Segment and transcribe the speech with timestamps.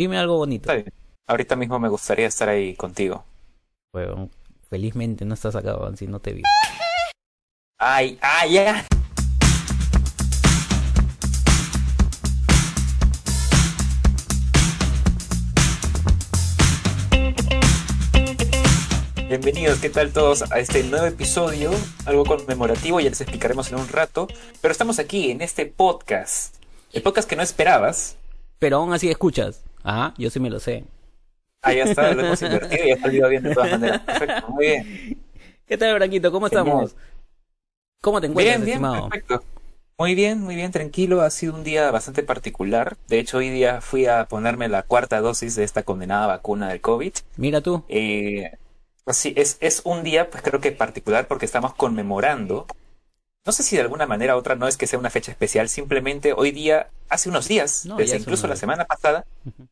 [0.00, 0.62] Dime algo bonito.
[0.62, 0.94] Está bien.
[1.26, 3.22] Ahorita mismo me gustaría estar ahí contigo.
[3.92, 4.30] Bueno,
[4.70, 6.42] felizmente no estás acá, si no te vi.
[7.76, 8.86] Ay, ay, ya.
[19.28, 21.72] Bienvenidos, ¿qué tal todos a este nuevo episodio?
[22.06, 24.28] Algo conmemorativo, ya les explicaremos en un rato.
[24.62, 26.54] Pero estamos aquí en este podcast.
[26.94, 28.16] El podcast que no esperabas.
[28.58, 29.62] Pero aún así escuchas.
[29.82, 30.84] Ajá, yo sí me lo sé.
[31.62, 34.00] Ah, ya está, lo hemos invertido y ha salido bien de todas maneras.
[34.06, 34.86] Perfecto, muy bien.
[35.66, 36.32] ¿Qué tal, Branquito?
[36.32, 36.96] ¿Cómo estamos?
[38.02, 39.08] ¿Cómo te encuentras, Bien, bien, estimado?
[39.08, 39.44] perfecto.
[39.98, 41.20] Muy bien, muy bien, tranquilo.
[41.20, 42.96] Ha sido un día bastante particular.
[43.08, 46.80] De hecho, hoy día fui a ponerme la cuarta dosis de esta condenada vacuna del
[46.80, 47.12] COVID.
[47.36, 47.84] Mira tú.
[47.88, 48.50] Eh,
[49.08, 52.66] sí, es, es un día, pues creo que particular porque estamos conmemorando.
[53.46, 55.68] No sé si de alguna manera u otra no es que sea una fecha especial,
[55.70, 59.24] simplemente hoy día, hace unos días, No, desde es incluso la semana pasada,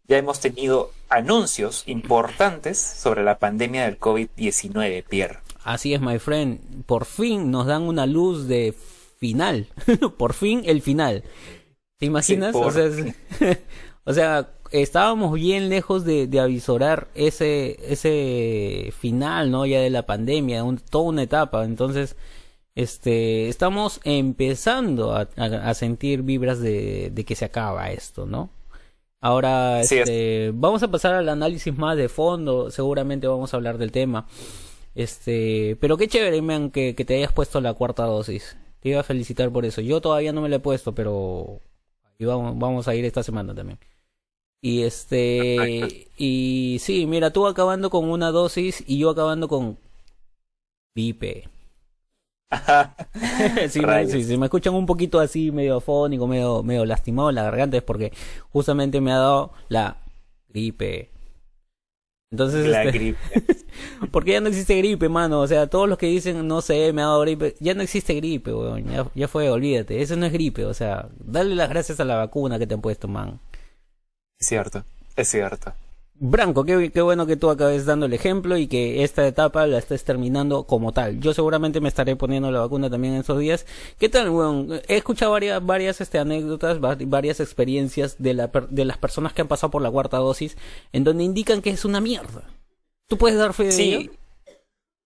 [0.09, 5.41] ya hemos tenido anuncios importantes sobre la pandemia del COVID-19, Pierre.
[5.65, 6.85] Así es, my friend.
[6.87, 8.75] Por fin nos dan una luz de
[9.19, 9.67] final.
[10.17, 11.23] por fin el final.
[11.99, 12.53] ¿Te imaginas?
[12.55, 13.59] por o, sea, es-
[14.05, 19.67] o sea, estábamos bien lejos de, de avisorar ese, ese final, ¿no?
[19.67, 21.65] Ya de la pandemia, un- toda una etapa.
[21.67, 22.17] Entonces,
[22.83, 28.51] este, estamos empezando a, a- a sentir vibras de, de que se acaba esto, ¿no?
[29.21, 29.89] Ahora, es.
[29.93, 32.71] este, vamos a pasar al análisis más de fondo.
[32.71, 34.27] Seguramente vamos a hablar del tema.
[34.95, 38.57] Este, pero qué chévere, man, que, que te hayas puesto la cuarta dosis.
[38.81, 39.81] Te iba a felicitar por eso.
[39.81, 41.61] Yo todavía no me la he puesto, pero
[42.21, 43.79] vamos, vamos a ir esta semana también.
[44.63, 49.79] Y este, y sí, mira, tú acabando con una dosis y yo acabando con
[50.95, 51.49] gripe.
[53.69, 54.13] Si, me, Rayos.
[54.13, 57.77] si- si me escuchan un poquito así, medio afónico, medio, medio lastimado en la garganta,
[57.77, 58.13] es porque
[58.51, 59.99] justamente me ha dado la
[60.49, 61.11] gripe.
[62.31, 63.19] Entonces, La este, gripe.
[64.13, 65.41] porque ya no existe gripe, mano.
[65.41, 68.15] O sea, todos los que dicen, no sé, me ha dado gripe, ya no existe
[68.15, 68.85] gripe, weón.
[68.85, 70.03] Ya, ya fue, olvídate.
[70.03, 70.67] Eso no es gripe.
[70.67, 73.41] O sea, dale las gracias a la vacuna que te han puesto, man.
[74.39, 74.85] Es cierto,
[75.17, 75.73] es cierto.
[76.21, 79.79] Branco, qué, qué bueno que tú acabes dando el ejemplo y que esta etapa la
[79.79, 81.21] estés terminando como tal.
[81.21, 83.67] Yo seguramente me estaré poniendo la vacuna también en estos días.
[83.99, 84.81] ¿Qué tal, weón?
[84.89, 89.43] He escuchado varias, varias este, anécdotas, va- varias experiencias de, la, de las personas que
[89.43, 90.57] han pasado por la cuarta dosis
[90.93, 92.43] en donde indican que es una mierda.
[93.07, 94.01] ¿Tú puedes dar fe de ello?
[94.01, 94.11] Sí.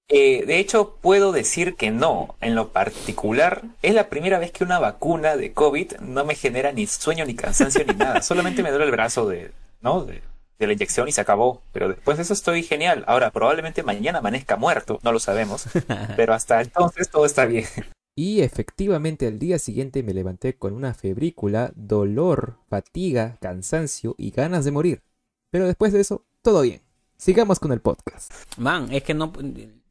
[0.09, 2.37] Eh, de hecho, puedo decir que no.
[2.41, 6.73] En lo particular, es la primera vez que una vacuna de COVID no me genera
[6.73, 8.23] ni sueño, ni cansancio, ni nada.
[8.23, 10.05] Solamente me duele el brazo de, ¿no?
[10.05, 10.23] De,
[10.63, 11.63] de la inyección y se acabó.
[11.73, 13.05] Pero después de eso estoy genial.
[13.07, 15.67] Ahora, probablemente mañana amanezca muerto, no lo sabemos.
[16.17, 17.67] Pero hasta entonces todo está bien.
[18.15, 24.65] Y efectivamente al día siguiente me levanté con una febrícula, dolor, fatiga, cansancio y ganas
[24.65, 25.03] de morir.
[25.51, 26.83] Pero después de eso, todo bien.
[27.17, 28.33] Sigamos con el podcast.
[28.59, 29.33] Man, es que no.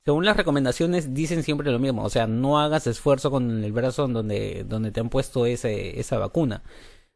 [0.03, 4.05] Según las recomendaciones dicen siempre lo mismo, o sea, no hagas esfuerzo con el brazo
[4.05, 6.63] en donde, donde te han puesto ese, esa vacuna.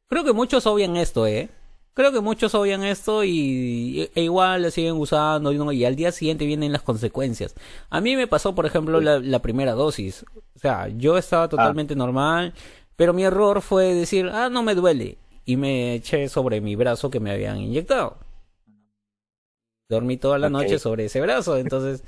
[0.07, 1.49] Creo que muchos obvian esto, ¿eh?
[1.95, 5.95] Creo que muchos obvian esto y e igual lo siguen usando y, no, y al
[5.95, 7.55] día siguiente vienen las consecuencias.
[7.89, 10.25] A mí me pasó, por ejemplo, la, la primera dosis.
[10.55, 12.53] O sea, yo estaba totalmente normal,
[12.97, 15.17] pero mi error fue decir, ah, no me duele.
[15.45, 18.17] Y me eché sobre mi brazo que me habían inyectado.
[19.87, 22.03] Dormí toda la noche sobre ese brazo, entonces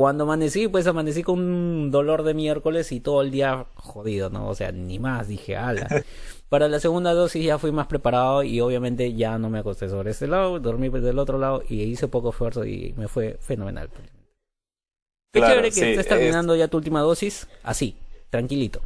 [0.00, 4.48] cuando amanecí, pues amanecí con un dolor de miércoles y todo el día jodido, ¿no?
[4.48, 5.86] O sea, ni más, dije, ala.
[6.48, 10.12] Para la segunda dosis ya fui más preparado y obviamente ya no me acosté sobre
[10.12, 13.90] este lado, dormí del otro lado y hice poco esfuerzo y me fue fenomenal.
[15.34, 17.94] Qué Claro, chévere que sí, estés es- terminando ya tu última dosis, así,
[18.30, 18.80] tranquilito.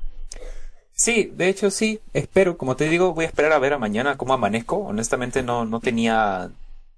[0.93, 4.17] Sí, de hecho sí, espero, como te digo, voy a esperar a ver a mañana
[4.17, 4.79] cómo amanezco.
[4.79, 6.51] Honestamente no, no tenía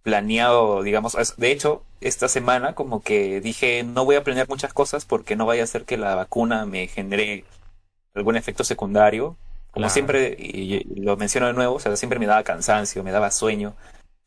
[0.06, 5.04] planeado, digamos, de hecho, esta semana como que dije no voy a planear muchas cosas
[5.04, 7.42] porque no vaya a ser que la vacuna me genere
[8.14, 9.36] algún efecto secundario.
[9.72, 9.92] Como Claro.
[9.92, 13.74] siempre, y lo menciono de nuevo, o sea, siempre me daba cansancio, me daba sueño.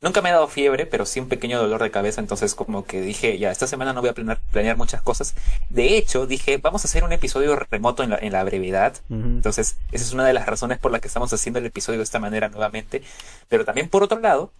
[0.01, 3.00] Nunca me ha dado fiebre, pero sí un pequeño dolor de cabeza, entonces como que
[3.00, 5.33] dije, ya, esta semana no voy a planear, planear muchas cosas.
[5.69, 9.77] De hecho, dije, vamos a hacer un episodio remoto en la, en la brevedad, entonces,
[9.94, 12.19] esa es una de las razones por las que estamos haciendo el episodio de esta
[12.19, 13.01] manera nuevamente.
[13.48, 14.51] Pero también, por otro lado,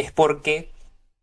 [0.00, 0.68] es porque,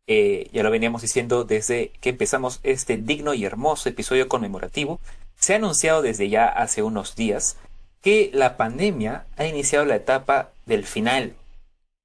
[0.08, 5.00] eh, ya lo veníamos diciendo desde que empezamos este digno y hermoso episodio conmemorativo,
[5.40, 7.58] se ha anunciado desde ya hace unos días
[8.02, 11.34] que la pandemia ha iniciado la etapa del final.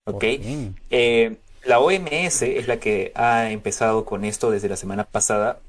[0.05, 0.25] ¿Ok?
[0.91, 5.61] Eh, la OMS es la que ha empezado con esto desde la semana pasada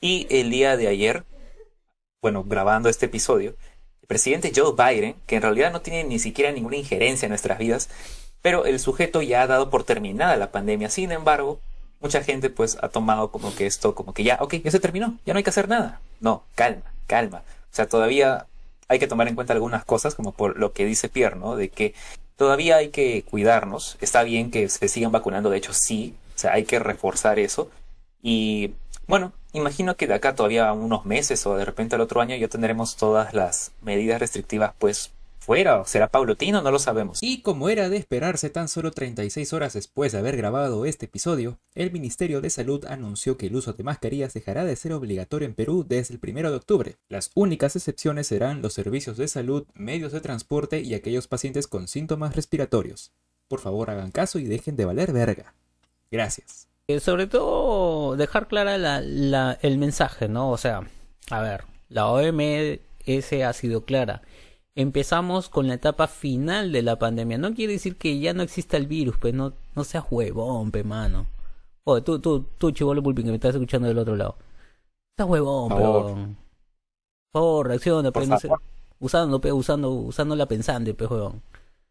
[0.00, 1.24] y el día de ayer,
[2.22, 3.54] bueno, grabando este episodio,
[4.00, 7.58] el presidente Joe Biden, que en realidad no tiene ni siquiera ninguna injerencia en nuestras
[7.58, 7.90] vidas,
[8.42, 10.90] pero el sujeto ya ha dado por terminada la pandemia.
[10.90, 11.60] Sin embargo,
[12.00, 15.18] mucha gente pues ha tomado como que esto, como que ya, ok, ya se terminó,
[15.26, 16.00] ya no hay que hacer nada.
[16.20, 17.42] No, calma, calma.
[17.70, 18.46] O sea, todavía
[18.88, 21.56] hay que tomar en cuenta algunas cosas, como por lo que dice Pierre, ¿no?
[21.56, 21.94] De que
[22.36, 23.98] todavía hay que cuidarnos.
[24.00, 27.70] Está bien que se sigan vacunando, de hecho sí, o sea, hay que reforzar eso.
[28.22, 28.72] Y
[29.06, 32.48] bueno, imagino que de acá todavía unos meses o de repente al otro año ya
[32.48, 35.12] tendremos todas las medidas restrictivas pues
[35.48, 37.20] fuera, o será paulatino, no lo sabemos.
[37.22, 41.58] Y como era de esperarse tan solo 36 horas después de haber grabado este episodio,
[41.74, 45.54] el Ministerio de Salud anunció que el uso de mascarillas dejará de ser obligatorio en
[45.54, 46.96] Perú desde el 1 de octubre.
[47.08, 51.88] Las únicas excepciones serán los servicios de salud, medios de transporte y aquellos pacientes con
[51.88, 53.12] síntomas respiratorios.
[53.48, 55.54] Por favor hagan caso y dejen de valer verga.
[56.10, 56.68] Gracias.
[56.88, 60.50] Eh, sobre todo dejar clara la, la, el mensaje, ¿no?
[60.50, 60.82] O sea,
[61.30, 64.20] a ver, la OMS ha sido clara
[64.78, 67.36] empezamos con la etapa final de la pandemia.
[67.36, 70.84] No quiere decir que ya no exista el virus, pues no, no seas huevón, pe
[70.84, 71.26] mano.
[71.82, 74.36] Oye, tú, tú, tú, chivolo pulpín, que me estás escuchando del otro lado.
[75.10, 76.04] Estás huevón, Por favor.
[76.12, 78.48] Por favor, reacciona, Por pe, no sé.
[79.00, 81.42] Usando, pe, usando, usando la pensante, pe, huevón.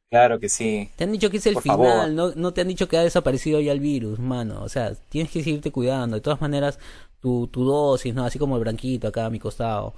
[0.10, 0.90] Claro que sí.
[0.96, 3.02] Te han dicho que es el Por final, no, no te han dicho que ha
[3.02, 4.64] desaparecido ya el virus, mano.
[4.64, 6.16] O sea, tienes que seguirte cuidando.
[6.16, 6.80] De todas maneras,
[7.20, 8.24] tu, tu dosis, ¿no?
[8.24, 9.94] Así como el branquito acá a mi costado.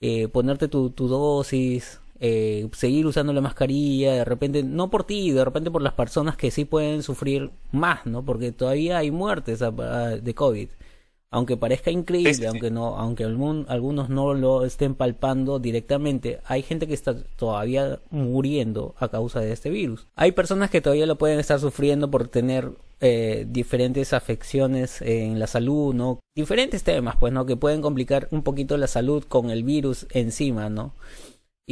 [0.00, 5.30] Eh, ponerte tu, tu dosis, eh, seguir usando la mascarilla, de repente, no por ti,
[5.32, 8.22] de repente por las personas que sí pueden sufrir más, ¿no?
[8.24, 10.68] Porque todavía hay muertes a- a- de COVID.
[11.32, 12.46] Aunque parezca increíble, Sí, sí, sí.
[12.48, 18.00] aunque no, aunque algún- algunos no lo estén palpando directamente, hay gente que está todavía
[18.10, 20.08] muriendo a causa de este virus.
[20.16, 22.72] Hay personas que todavía lo pueden estar sufriendo por tener
[23.02, 26.20] eh, diferentes afecciones en la salud, ¿no?
[26.36, 27.46] Diferentes temas, pues, ¿no?
[27.46, 30.92] Que pueden complicar un poquito la salud con el virus encima, ¿no?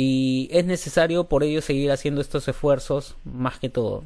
[0.01, 4.05] Y es necesario por ello seguir haciendo estos esfuerzos más que todo.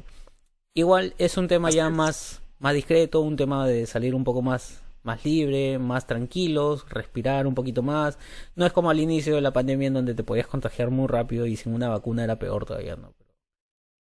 [0.73, 4.81] Igual es un tema ya más, más discreto, un tema de salir un poco más,
[5.03, 8.17] más libre, más tranquilos, respirar un poquito más.
[8.55, 11.45] No es como al inicio de la pandemia en donde te podías contagiar muy rápido
[11.45, 13.13] y sin una vacuna era peor todavía, ¿no?
[13.15, 13.29] Pero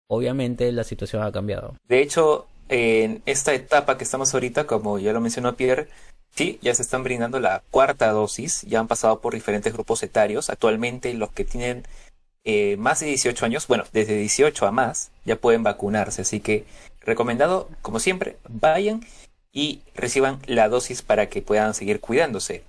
[0.06, 1.76] obviamente la situación ha cambiado.
[1.88, 5.88] De hecho, en esta etapa que estamos ahorita, como ya lo mencionó Pierre,
[6.34, 10.48] sí, ya se están brindando la cuarta dosis, ya han pasado por diferentes grupos etarios.
[10.48, 11.86] Actualmente los que tienen
[12.44, 16.22] eh, más de 18 años, bueno, desde 18 a más, ya pueden vacunarse.
[16.22, 16.64] Así que
[17.02, 19.04] recomendado, como siempre, vayan
[19.52, 22.64] y reciban la dosis para que puedan seguir cuidándose.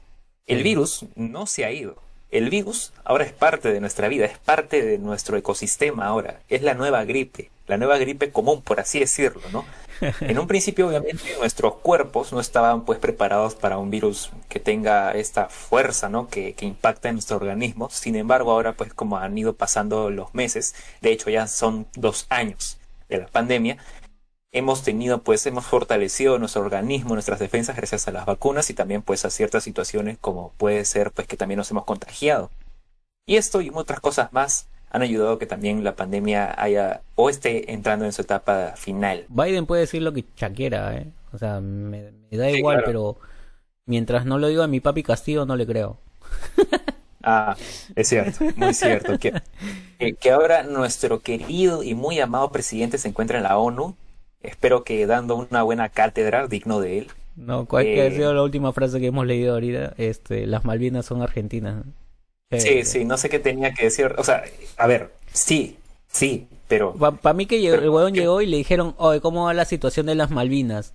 [0.47, 0.63] El Sí.
[0.63, 1.95] virus no se ha ido.
[2.29, 6.41] El virus ahora es parte de nuestra vida, es parte de nuestro ecosistema ahora.
[6.49, 9.65] Es la nueva gripe, la nueva gripe común, por así decirlo, ¿no?
[10.21, 15.11] En un principio, obviamente, nuestros cuerpos no estaban pues preparados para un virus que tenga
[15.11, 16.27] esta fuerza, ¿no?
[16.27, 17.89] Que, impacta en nuestro organismo.
[17.89, 22.25] Sin embargo, ahora pues como han ido pasando los meses, de hecho ya son dos
[22.29, 22.77] años
[23.09, 23.77] de la pandemia,
[24.51, 29.01] hemos tenido pues hemos fortalecido nuestro organismo, nuestras defensas gracias a las vacunas y también
[29.01, 32.49] pues a ciertas situaciones como puede ser pues que también nos hemos contagiado.
[33.25, 37.29] Y esto y otras cosas más han ayudado a que también la pandemia haya o
[37.29, 39.25] esté entrando en su etapa final.
[39.29, 41.07] Biden puede decir lo que chaquiera, ¿eh?
[41.33, 42.87] O sea, me, me da Sí, igual, claro.
[42.87, 43.17] pero
[43.85, 45.97] mientras no lo diga mi papi Castillo, no le creo.
[47.25, 47.55] Ah,
[47.95, 49.17] es cierto, muy cierto.
[49.17, 49.41] Que,
[50.19, 53.95] que, ahora nuestro querido y muy amado presidente se encuentra en la ONU.
[54.41, 57.07] Espero que dando una buena cátedra digno de él.
[57.37, 58.11] No, ¿cuál que ha Eh.
[58.11, 59.93] sido la última frase que hemos leído ahorita?
[59.97, 61.85] Este, las Malvinas son argentinas.
[62.59, 64.13] Sí, Eh, sí, no sé qué tenía que decir.
[64.17, 64.43] O sea,
[64.77, 65.77] a ver, sí,
[66.11, 69.45] sí, pero Para mí que llegó- Pero, el huevón llegó y le dijeron, oye, ¿cómo
[69.45, 70.93] va la situación de las Malvinas?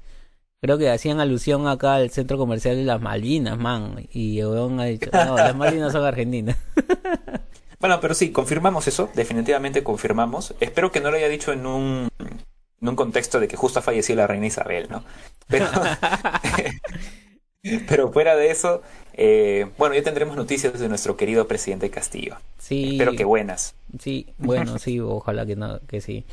[0.60, 4.08] Creo que hacían alusión acá al centro comercial de las Malvinas, man.
[4.12, 6.56] Y el huevón ha dicho, no, las Malvinas son argentinas.
[7.80, 10.52] Bueno, pero sí, confirmamos eso, definitivamente confirmamos.
[10.58, 13.82] Espero que no lo haya dicho en un, en un contexto de que justo ha
[13.82, 15.04] fallecido la reina Isabel, ¿no?
[15.46, 15.66] Pero,
[17.88, 18.82] pero fuera de eso,
[19.14, 22.36] eh, bueno, ya tendremos noticias de nuestro querido presidente Castillo.
[22.58, 23.74] Sí, Espero que buenas.
[23.98, 26.26] sí, bueno, sí, ojalá que no, que sí.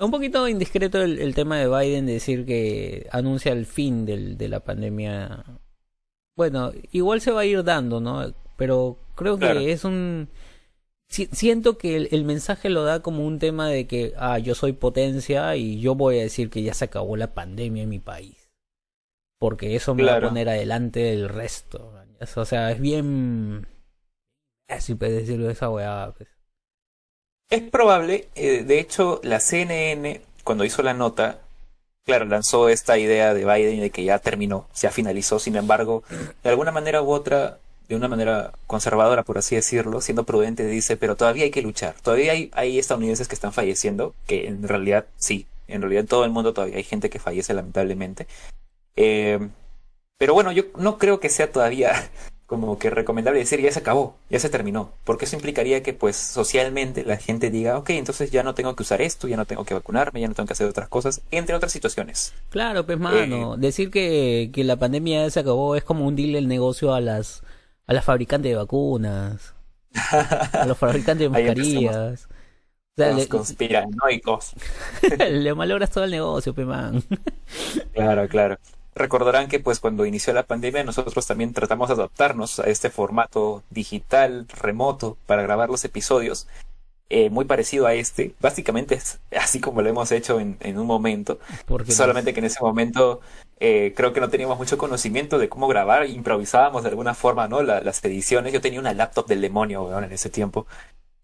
[0.00, 4.38] Un poquito indiscreto el, el tema de Biden de decir que anuncia el fin del,
[4.38, 5.44] de la pandemia.
[6.36, 8.34] Bueno, igual se va a ir dando, ¿no?
[8.56, 9.60] Pero creo que Claro.
[9.72, 10.28] es un...
[11.08, 14.54] si- siento que el, el mensaje lo da como un tema de que, ah, yo
[14.56, 18.00] soy potencia y yo voy a decir que ya se acabó la pandemia en mi
[18.00, 18.39] país.
[19.40, 21.94] Porque eso me va a poner adelante del resto.
[22.36, 23.66] O sea, es bien...
[24.68, 26.12] Así puedes decirlo esa weá.
[26.16, 26.28] pues.
[27.48, 31.40] Es probable, eh, de hecho, la CNN, cuando hizo la nota,
[32.04, 36.04] claro, lanzó esta idea de Biden de que ya terminó, ya finalizó, sin embargo,
[36.44, 40.98] de alguna manera u otra, de una manera conservadora, por así decirlo, siendo prudente, dice,
[40.98, 41.94] pero todavía hay que luchar.
[42.02, 46.24] Todavía hay, hay estadounidenses que están falleciendo, que en realidad sí, en realidad en todo
[46.26, 48.28] el mundo todavía hay gente que fallece lamentablemente.
[48.96, 49.38] Eh,
[50.18, 51.92] pero bueno, yo no creo que sea todavía
[52.46, 56.16] como que recomendable decir ya se acabó, ya se terminó, porque eso implicaría que pues
[56.16, 59.64] socialmente la gente diga, ok, entonces ya no tengo que usar esto, ya no tengo
[59.64, 62.34] que vacunarme, ya no tengo que hacer otras cosas, entre otras situaciones.
[62.50, 66.48] Claro, pues mano, decir que, que la pandemia ya se acabó es como hundirle el
[66.48, 67.42] negocio a las
[67.86, 69.54] a las fabricantes de vacunas,
[70.52, 72.26] a los fabricantes de mascarillas.
[72.26, 74.54] O sea, los le, conspiranoicos.
[75.30, 77.02] le malogras todo el negocio, pe man.
[77.92, 78.58] claro, claro.
[78.94, 83.62] Recordarán que pues cuando inició la pandemia nosotros también tratamos de adaptarnos a este formato
[83.70, 86.48] digital, remoto, para grabar los episodios.
[87.12, 88.34] Eh, muy parecido a este.
[88.40, 91.40] Básicamente es así como lo hemos hecho en, en un momento.
[91.88, 93.20] Solamente que en ese momento
[93.58, 96.06] eh, creo que no teníamos mucho conocimiento de cómo grabar.
[96.06, 97.62] Improvisábamos de alguna forma, ¿no?
[97.62, 98.52] las ediciones.
[98.52, 100.66] Yo tenía una laptop del demonio, weón, en ese tiempo.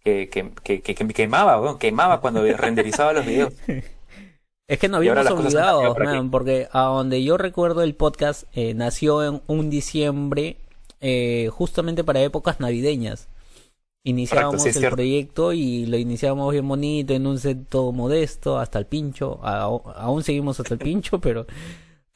[0.02, 1.78] Que, que, que, que me quemaba, weón.
[1.78, 3.54] Quemaba cuando renderizaba los videos.
[4.68, 5.94] Es que no habíamos olvidado,
[6.30, 10.56] porque a donde yo recuerdo el podcast eh, nació en un diciembre,
[11.00, 13.28] eh, justamente para épocas navideñas.
[14.02, 18.86] Iniciábamos el proyecto y lo iniciábamos bien bonito, en un set todo modesto, hasta el
[18.86, 19.40] pincho.
[19.42, 21.46] aún seguimos hasta el pincho, pero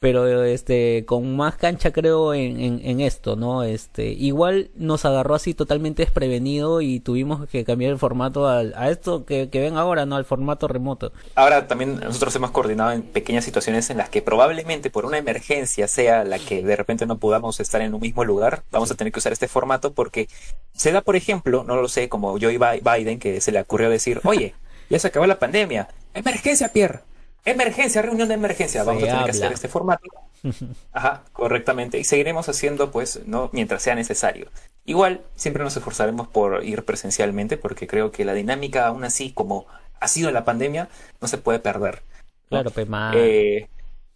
[0.01, 5.53] pero este con más cancha creo en, en, esto no este igual nos agarró así
[5.53, 10.07] totalmente desprevenido y tuvimos que cambiar el formato al, a esto que, que, ven ahora
[10.07, 11.13] no al formato remoto.
[11.35, 15.87] Ahora también nosotros hemos coordinado en pequeñas situaciones en las que probablemente por una emergencia
[15.87, 19.13] sea la que de repente no podamos estar en un mismo lugar vamos a tener
[19.13, 20.27] que usar este formato porque
[20.73, 24.19] se da por ejemplo no lo sé como Joe Biden que se le ocurrió decir
[24.23, 24.55] oye
[24.89, 27.10] ya se acabó la pandemia emergencia Pierre
[27.43, 28.83] Emergencia, reunión de emergencia.
[28.83, 30.03] Vamos a tener que hacer este formato.
[30.91, 31.97] Ajá, correctamente.
[31.97, 34.47] Y seguiremos haciendo, pues, no mientras sea necesario.
[34.85, 39.65] Igual, siempre nos esforzaremos por ir presencialmente, porque creo que la dinámica, aún así, como
[39.99, 42.03] ha sido la pandemia, no se puede perder.
[42.49, 43.67] Claro, pues eh,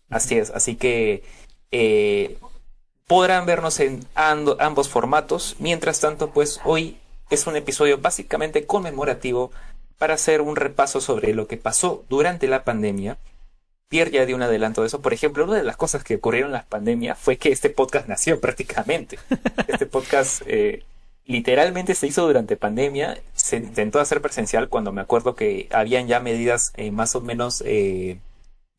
[0.10, 0.52] así es.
[0.52, 1.24] Así que
[1.72, 2.38] eh,
[3.08, 5.56] podrán vernos en ambos formatos.
[5.60, 6.98] Mientras tanto, pues, hoy
[7.30, 9.52] es un episodio básicamente conmemorativo
[9.98, 13.18] para hacer un repaso sobre lo que pasó durante la pandemia.
[13.88, 15.02] Pierre ya dio un adelanto de eso.
[15.02, 18.08] Por ejemplo, una de las cosas que ocurrieron en la pandemia fue que este podcast
[18.10, 19.20] nació prácticamente.
[19.68, 20.84] Este podcast eh,
[21.26, 23.18] literalmente se hizo durante pandemia.
[23.34, 27.64] Se intentó hacer presencial cuando me acuerdo que habían ya medidas eh, más o menos,
[27.66, 28.20] eh,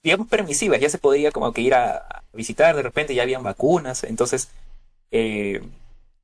[0.02, 0.80] digamos, permisivas.
[0.80, 4.04] Ya se podía como que ir a, visitar, de repente ya habían vacunas.
[4.04, 4.50] Entonces,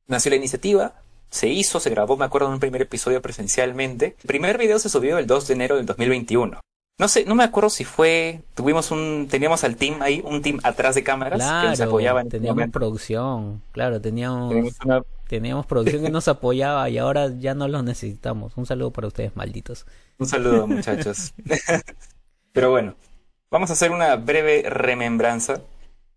[0.07, 0.93] nació la iniciativa
[1.33, 4.17] se hizo, se grabó, me acuerdo, en un primer episodio presencialmente.
[4.21, 6.61] El primer video se subió el 2 de enero del 2021.
[6.99, 10.61] No sé, no me acuerdo si fue, tuvimos un, teníamos al team ahí, un team
[10.63, 12.21] atrás de cámaras que nos apoyaba.
[12.21, 14.77] En teníamos producción, claro, teníamos,
[15.27, 18.53] teníamos, producción que nos apoyaba y ahora ya no los necesitamos.
[18.57, 19.87] Un saludo para ustedes, malditos.
[20.19, 21.33] Un saludo, muchachos.
[22.53, 22.95] Pero bueno,
[23.51, 25.63] vamos a hacer una breve remembranza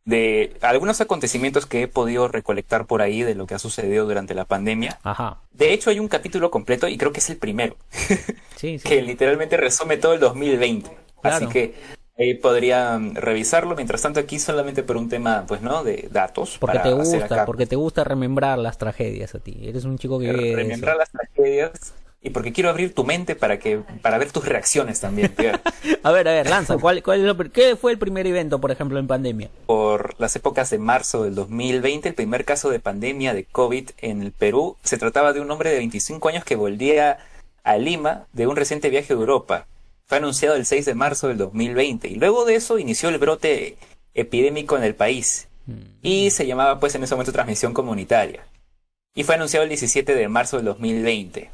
[0.05, 4.35] de algunos acontecimientos que he podido recolectar por ahí de lo que ha sucedido durante
[4.35, 4.99] la pandemia.
[5.03, 5.39] Ajá.
[5.51, 7.75] De hecho, hay un capítulo completo y creo que es el primero,
[8.59, 10.89] que literalmente resume todo el 2020.
[11.23, 11.73] Así que
[12.19, 13.75] ahí podrían revisarlo.
[13.75, 15.83] Mientras tanto, aquí solamente por un tema, pues, ¿no?
[15.83, 16.57] De datos.
[16.59, 19.57] Porque te gusta, porque te gusta remembrar las tragedias a ti.
[19.63, 20.31] Eres un chico que...
[20.31, 21.95] Remembrar las tragedias
[22.25, 25.31] y porque quiero abrir tu mente para que para ver tus reacciones también.
[26.03, 28.71] a ver, a ver, lanza, ¿cuál, cuál es lo, ¿qué fue el primer evento, por
[28.71, 29.51] ejemplo, en pandemia?
[29.67, 34.23] Por las épocas de marzo del 2020, el primer caso de pandemia de COVID en
[34.23, 37.19] el Perú, se trataba de un hombre de 25 años que volvía
[37.63, 39.67] a Lima de un reciente viaje a Europa.
[40.07, 43.77] Fue anunciado el 6 de marzo del 2020 y luego de eso inició el brote
[44.15, 45.73] epidémico en el país mm.
[46.01, 48.47] y se llamaba pues en ese momento transmisión comunitaria.
[49.13, 51.51] Y fue anunciado el 17 de marzo del 2020.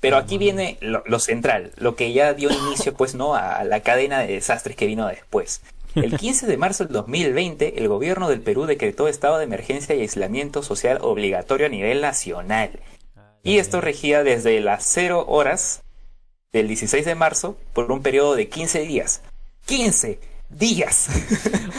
[0.00, 3.34] Pero aquí viene lo, central, lo que ya dio inicio, pues, ¿no?
[3.34, 5.62] A la cadena de desastres que vino después.
[5.94, 10.02] El 15 de marzo del 2020, el gobierno del Perú decretó estado de emergencia y
[10.02, 12.80] aislamiento social obligatorio a nivel nacional.
[13.42, 15.82] Y esto regía desde las 0 horas
[16.52, 19.22] del 16 de marzo por un periodo de 15 días.
[19.66, 20.18] ¡15!
[20.48, 21.08] Días.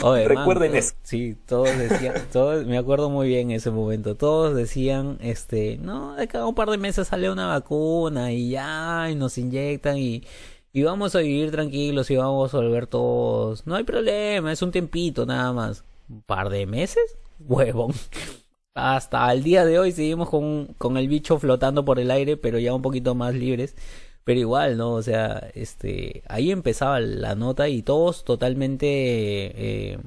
[0.25, 0.93] Recuerden eso.
[1.03, 6.27] Sí, todos decían, todos, me acuerdo muy bien ese momento, todos decían, este, no, de
[6.27, 10.23] cada un par de meses sale una vacuna y ya, y nos inyectan y,
[10.73, 13.65] y vamos a vivir tranquilos y vamos a volver todos.
[13.65, 15.83] No hay problema, es un tiempito nada más.
[16.09, 17.17] ¿Un par de meses?
[17.39, 17.93] Huevón.
[18.73, 22.59] Hasta el día de hoy seguimos con, con el bicho flotando por el aire, pero
[22.59, 23.75] ya un poquito más libres.
[24.27, 24.91] Pero igual, ¿no?
[24.91, 29.99] O sea, este, ahí empezaba la nota y todos totalmente, eh,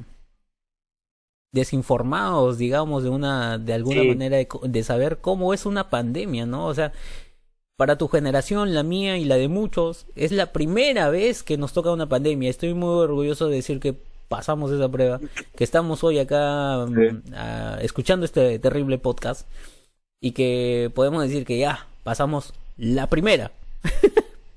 [1.52, 4.08] desinformados, digamos, de una, de alguna Sí.
[4.08, 6.66] manera de, saber cómo es una pandemia, ¿no?
[6.66, 6.92] O sea,
[7.78, 11.72] para tu generación, la mía y la de muchos, es la primera vez que nos
[11.72, 12.50] toca una pandemia.
[12.50, 13.94] Estoy muy orgulloso de decir que
[14.28, 15.18] pasamos esa prueba,
[15.56, 17.22] que estamos hoy acá mm, Sí.
[17.80, 19.48] escuchando este terrible podcast
[20.20, 23.50] y que podemos decir que ya pasamos la primera.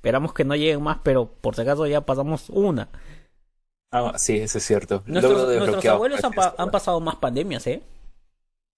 [0.03, 2.89] Esperamos que no lleguen más, pero por si acaso ya pasamos una.
[3.89, 5.01] Ah, sí, eso es cierto.
[5.05, 7.81] Nuestros, abuelos han, pa- han pasado más pandemias, ¿eh?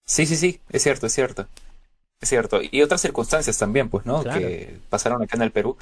[0.05, 1.47] Sí, sí, sí, es cierto, es cierto.
[2.21, 2.59] Es cierto.
[2.61, 4.21] Y otras circunstancias también, pues, ¿no?
[4.21, 4.39] Claro.
[4.39, 5.77] Que pasaron acá en el Perú.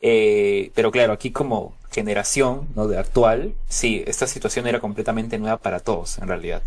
[0.00, 2.88] Eh, pero claro, aquí como generación, ¿no?
[2.88, 6.64] De actual, sí, esta situación era completamente nueva para todos, en realidad.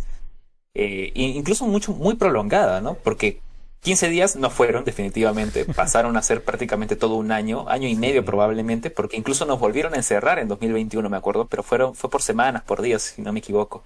[0.73, 2.93] Eh, e incluso mucho, muy prolongada, ¿no?
[2.93, 3.41] Porque
[3.83, 5.65] 15 días no fueron, definitivamente.
[5.75, 9.93] Pasaron a ser prácticamente todo un año, año y medio probablemente, porque incluso nos volvieron
[9.93, 13.33] a encerrar en 2021, me acuerdo, pero fueron, fue por semanas, por días, si no
[13.33, 13.83] me equivoco.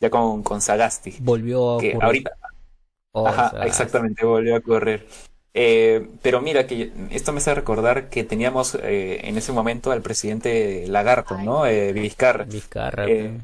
[0.00, 1.16] Ya con, con Sagasti.
[1.20, 2.04] Volvió a Que ocurrir.
[2.04, 2.30] ahorita,
[3.12, 5.06] Oh, Ajá, exactamente, volvió a correr.
[5.54, 10.02] Eh, pero mira, que esto me hace recordar que teníamos eh, en ese momento al
[10.02, 11.64] presidente Lagarto, ¿no?
[11.66, 12.44] Eh, Vizcarra.
[12.44, 13.06] Vizcarra.
[13.08, 13.40] Eh,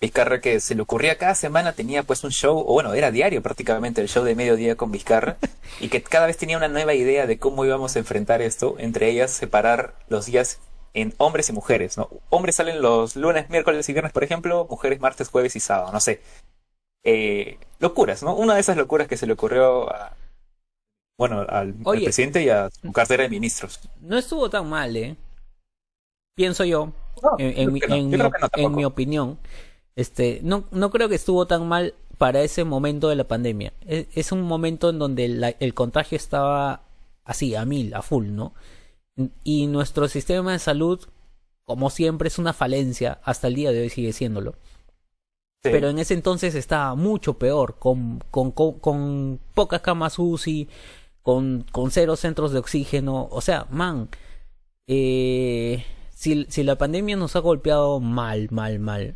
[0.00, 3.42] Vizcarra que se le ocurría cada semana, tenía pues un show, o bueno, era diario
[3.42, 5.36] prácticamente el show de mediodía con Vizcarra,
[5.80, 9.10] y que cada vez tenía una nueva idea de cómo íbamos a enfrentar esto, entre
[9.10, 10.60] ellas separar los días
[10.94, 12.08] en hombres y mujeres, ¿no?
[12.30, 16.00] Hombres salen los lunes, miércoles y viernes, por ejemplo, mujeres martes, jueves y sábado, no
[16.00, 16.22] sé.
[17.04, 18.34] Eh, locuras, ¿no?
[18.34, 20.16] Una de esas locuras que se le ocurrió a,
[21.18, 23.78] bueno, al, presidente y a su cartera de ministros.
[24.00, 25.16] No estuvo tan mal, ¿eh?
[26.34, 28.30] Pienso yo, No, en, mi, en no
[28.70, 29.38] mi opinión.
[30.00, 33.72] Este, no, no creo que estuvo tan mal para ese momento de la pandemia.
[33.86, 36.82] Es, es un momento en donde la- el contagio estaba
[37.24, 38.54] así, a mil, a full, ¿no?
[39.44, 40.98] Y nuestro sistema de salud,
[41.64, 43.20] como siempre, es una falencia.
[43.24, 44.52] Hasta el día de hoy sigue siéndolo.
[45.62, 45.68] Sí.
[45.70, 50.68] Pero en ese entonces estaba mucho peor, con, con, con, con pocas camas UCI,
[51.22, 53.28] con, con cero centros de oxígeno.
[53.30, 54.08] O sea, man,
[54.86, 59.14] eh, si, si la pandemia nos ha golpeado mal, mal, mal,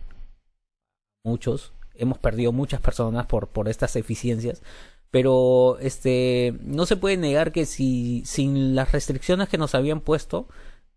[1.24, 4.62] muchos, hemos perdido muchas personas por, por estas eficiencias.
[5.10, 10.48] Pero este no se puede negar que si sin las restricciones que nos habían puesto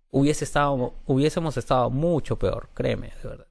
[0.10, 3.48] hubiese estado hubiésemos estado mucho peor, créeme, de verdad.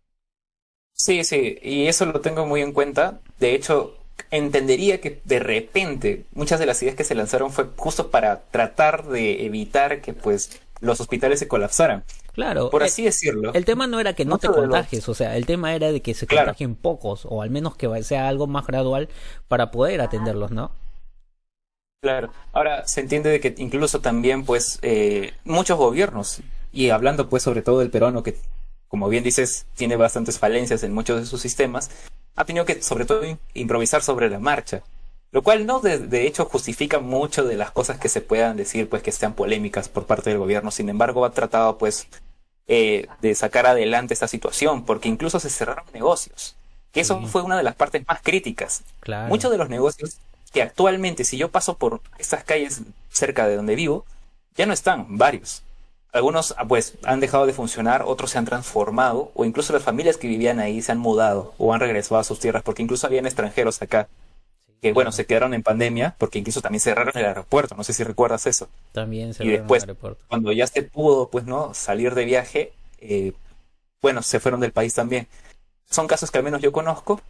[0.93, 3.21] Sí, sí, y eso lo tengo muy en cuenta.
[3.39, 3.97] De hecho,
[4.31, 9.07] entendería que de repente muchas de las ideas que se lanzaron fue justo para tratar
[9.07, 12.05] de evitar que pues los hospitales se colapsaran,
[12.37, 12.71] Claro.
[12.71, 13.53] por el- así decirlo.
[13.55, 16.15] El tema no era que no te contagies, o sea, el tema era de que
[16.15, 16.47] se Claro.
[16.47, 19.09] contagien pocos, o al menos que sea algo más gradual
[19.49, 20.71] para poder atenderlos, ¿no?
[22.03, 22.31] Claro.
[22.53, 26.41] Ahora se entiende de que incluso también pues eh, muchos gobiernos,
[26.73, 28.37] y hablando pues sobre todo del peruano que
[28.89, 31.91] como bien dices tiene bastantes falencias en muchos de sus sistemas,
[32.37, 34.83] ha tenido que sobre todo im- improvisar sobre la marcha.
[35.33, 38.89] Lo cual no de, de hecho justifica mucho de las cosas que se puedan decir
[38.89, 40.71] pues que sean polémicas por parte del gobierno.
[40.71, 42.07] Sin embargo ha tratado pues
[42.69, 46.57] eh, de sacar adelante esta situación porque incluso se cerraron negocios.
[46.93, 47.27] Que eso Sí.
[47.27, 48.83] fue una de las partes más críticas.
[49.01, 49.29] Claro.
[49.29, 50.17] Muchos de los negocios
[50.53, 54.05] que actualmente, si yo paso por estas calles cerca de donde vivo,
[54.57, 55.63] ya no están, varios.
[56.13, 60.17] Algunos ah, pues han dejado de funcionar, otros se han transformado, o incluso las familias
[60.17, 63.27] que vivían ahí se han mudado o han regresado a sus tierras, porque incluso habían
[63.27, 64.09] extranjeros acá,
[64.83, 68.05] que bueno, se quedaron en pandemia, porque incluso también cerraron el aeropuerto, no sé si
[68.05, 68.69] recuerdas eso.
[68.93, 70.25] También se y después- el aeropuerto.
[70.29, 73.33] Cuando ya se pudo, pues no, salir de viaje, eh,
[74.03, 75.27] bueno, se fueron del país también.
[75.91, 77.21] Son casos que al menos yo conozco.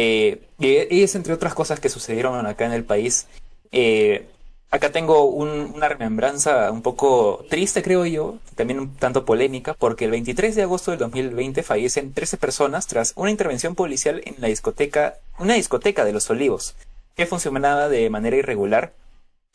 [0.00, 3.26] eh, y y es entre otras cosas que sucedieron acá en el país.
[3.72, 4.28] Eh,
[4.70, 10.04] acá tengo un- una remembranza un poco triste, creo yo, también un tanto polémica, porque
[10.04, 14.48] el 23 de agosto del 2020 fallecen 13 personas tras una intervención policial en la
[14.48, 16.74] discoteca, una discoteca de Los Olivos,
[17.16, 18.92] que funcionaba de manera irregular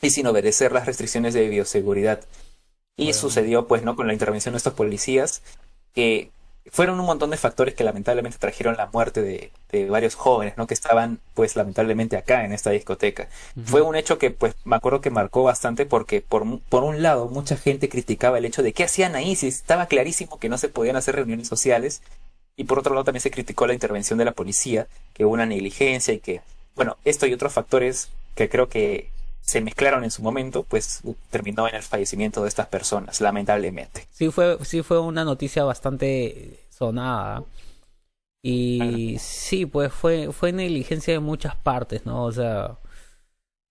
[0.02, 2.21] y sin obedecer las restricciones de bioseguridad.
[2.97, 3.19] Y Bueno.
[3.19, 3.95] sucedió, pues, ¿no?
[3.95, 5.41] Con la intervención de estos policías,
[5.93, 6.32] que
[6.71, 10.65] fueron un montón de factores que lamentablemente trajeron la muerte de, de varios jóvenes, ¿no?
[10.65, 13.28] Que estaban, pues, lamentablemente acá en esta discoteca.
[13.65, 17.28] Fue un hecho que, pues, me acuerdo que marcó bastante porque, por, por un lado,
[17.28, 20.69] mucha gente criticaba el hecho de qué hacían ahí, si estaba clarísimo que no se
[20.69, 22.02] podían hacer reuniones sociales.
[22.56, 25.45] Y por otro lado, también se criticó la intervención de la policía, que hubo una
[25.45, 26.41] negligencia y que,
[26.76, 29.10] bueno, esto y otros factores que creo que
[29.43, 34.08] se mezclaron en su momento, pues terminó en el fallecimiento de estas personas, lamentablemente.
[34.10, 37.43] Sí fue, sí fue una noticia bastante sonada.
[38.41, 42.23] Y sí, pues fue, fue negligencia de muchas partes, ¿no?
[42.23, 42.77] O sea,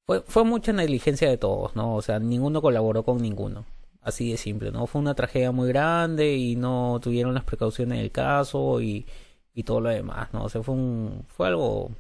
[0.06, 1.94] fue, fue mucha negligencia de todos, ¿no?
[1.94, 3.64] O sea, ninguno colaboró con ninguno.
[4.02, 4.87] Así de simple, ¿no?
[4.87, 9.06] Fue una tragedia muy grande y no tuvieron las precauciones del caso y,
[9.54, 10.44] y todo lo demás, ¿no?
[10.44, 11.90] O sea, fue un, fue algo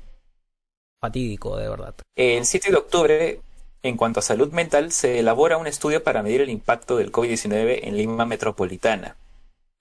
[1.00, 1.94] fatídico, de verdad.
[2.16, 3.40] El 7 de octubre,
[3.82, 7.80] en cuanto a salud mental, se elabora un estudio para medir el impacto del COVID-19
[7.82, 9.16] en Lima Metropolitana.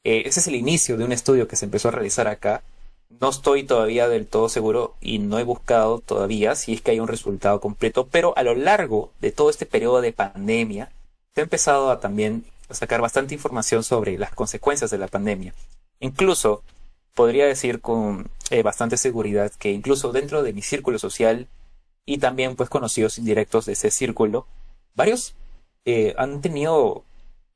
[0.04, 2.64] Eh, ese es el inicio de un estudio que se empezó a realizar acá.
[3.20, 7.00] No estoy todavía del todo seguro y no he buscado todavía si es que hay
[7.00, 10.92] un resultado completo, pero a lo largo de todo este periodo de pandemia
[11.36, 15.54] se ha empezado a también sacar bastante información sobre las consecuencias de la pandemia.
[16.00, 16.64] Incluso
[17.14, 21.48] podría decir con eh, bastante seguridad que incluso dentro de mi círculo social
[22.06, 24.48] y también pues conocidos indirectos de ese círculo,
[24.96, 25.36] varios
[25.86, 27.04] eh, han tenido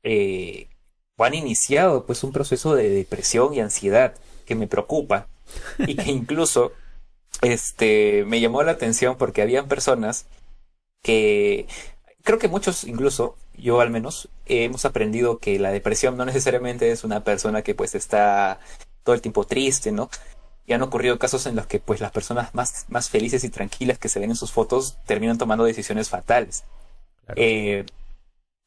[0.02, 0.68] eh,
[1.16, 4.14] o han iniciado pues un proceso de depresión y ansiedad
[4.46, 5.28] que me preocupa
[5.78, 6.72] y que incluso
[7.42, 10.26] este me llamó la atención porque habían personas
[11.02, 11.66] que
[12.22, 17.04] creo que muchos incluso yo al menos hemos aprendido que la depresión no necesariamente es
[17.04, 18.60] una persona que pues está
[19.02, 20.10] todo el tiempo triste, ¿no?
[20.66, 23.98] Y han ocurrido casos en los que pues las personas más, más felices y tranquilas
[23.98, 26.64] que se ven en sus fotos terminan tomando decisiones fatales.
[27.36, 27.84] Eh,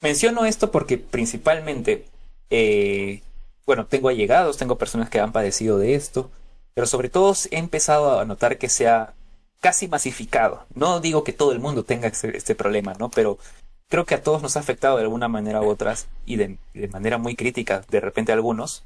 [0.01, 2.05] menciono esto porque principalmente,
[2.49, 3.21] eh,
[3.65, 6.29] bueno, tengo allegados, tengo personas que han padecido de esto,
[6.73, 9.13] pero sobre todo he empezado a notar que se ha
[9.59, 10.65] casi masificado.
[10.73, 13.09] No digo que todo el mundo tenga este, este problema, ¿no?
[13.09, 13.37] Pero
[13.89, 16.87] creo que a todos nos ha afectado de alguna manera u otras y de, de
[16.87, 18.83] manera muy crítica, de repente a algunos,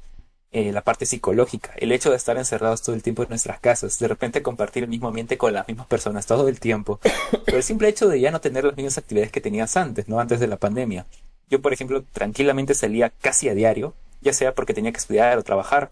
[0.54, 3.98] eh, la parte psicológica, el hecho de estar encerrados todo el tiempo en nuestras casas,
[3.98, 7.00] de repente compartir el mismo ambiente con las mismas personas todo el tiempo,
[7.44, 10.20] pero el simple hecho de ya no tener las mismas actividades que tenías antes, ¿no?
[10.20, 11.06] Antes de la pandemia.
[11.50, 15.42] Yo, por ejemplo, tranquilamente salía casi a diario, ya sea porque tenía que estudiar o
[15.42, 15.90] trabajar,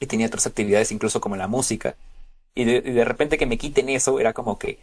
[0.00, 1.94] y tenía otras actividades incluso como la música,
[2.52, 4.80] y de, y de repente que me quiten eso era como que,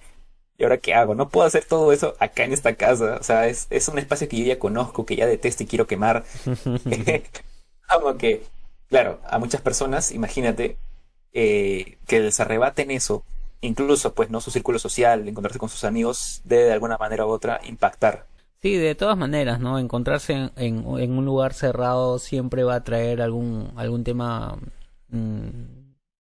[0.58, 1.16] ¿y ahora qué hago?
[1.16, 4.30] No puedo hacer todo eso acá en esta casa, o sea, es, es un espacio
[4.30, 6.24] que yo ya conozco, que ya detesto y quiero quemar.
[7.90, 8.44] como que
[8.92, 10.76] Claro, a muchas personas, imagínate,
[11.32, 13.24] eh, que les arrebaten eso,
[13.62, 17.30] incluso pues no su círculo social, encontrarse con sus amigos, debe de alguna manera u
[17.30, 18.28] otra impactar.
[18.62, 19.80] Sí, de todas maneras, ¿no?
[19.80, 24.58] Encontrarse en, un lugar cerrado siempre va a traer algún, algún tema,
[25.08, 25.50] mmm,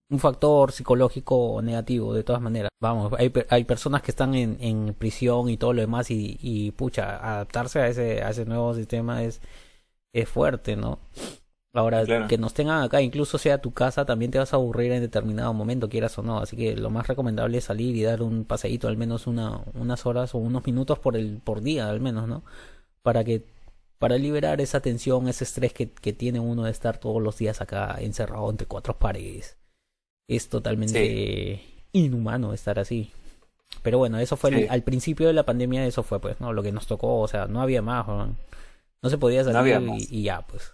[0.09, 2.71] un factor psicológico negativo, de todas maneras.
[2.79, 6.71] Vamos, hay, hay personas que están en, en prisión y todo lo demás y, y
[6.71, 9.41] pucha, adaptarse a ese, a ese nuevo sistema es,
[10.13, 10.99] es fuerte, ¿no?
[11.73, 14.99] Ahora, que nos tengan acá, incluso sea tu casa, también te vas a aburrir en
[14.99, 16.39] determinado momento, quieras o no.
[16.39, 20.05] Así que lo más recomendable es salir y dar un paseíto, al menos una, unas
[20.05, 22.43] horas o unos minutos por, el, por día, al menos, ¿no?
[23.01, 23.45] Para que
[23.99, 27.61] para liberar esa tensión, ese estrés que, que tiene uno de estar todos los días
[27.61, 29.57] acá encerrado entre cuatro paredes.
[30.27, 31.61] Es totalmente
[31.93, 33.11] inhumano estar así.
[33.81, 36.51] Pero bueno, eso fue al principio de la pandemia, eso fue pues, ¿no?
[36.51, 40.41] Lo que nos tocó, o sea, no había más, no, se podía salir y ya,
[40.41, 40.73] pues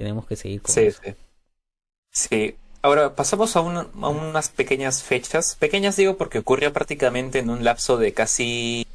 [0.00, 1.00] tenemos que seguir con sí, eso.
[1.04, 1.14] Sí.
[2.10, 2.56] sí.
[2.80, 5.56] Ahora pasamos a, a, unas pequeñas fechas.
[5.56, 8.86] Pequeñas digo porque ocurrió prácticamente en un lapso de casi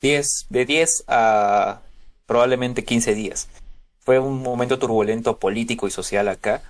[0.00, 1.80] 10, de 10 a
[2.26, 3.48] probablemente 15 días.
[3.98, 6.62] Fue un momento turbulento político y social acá,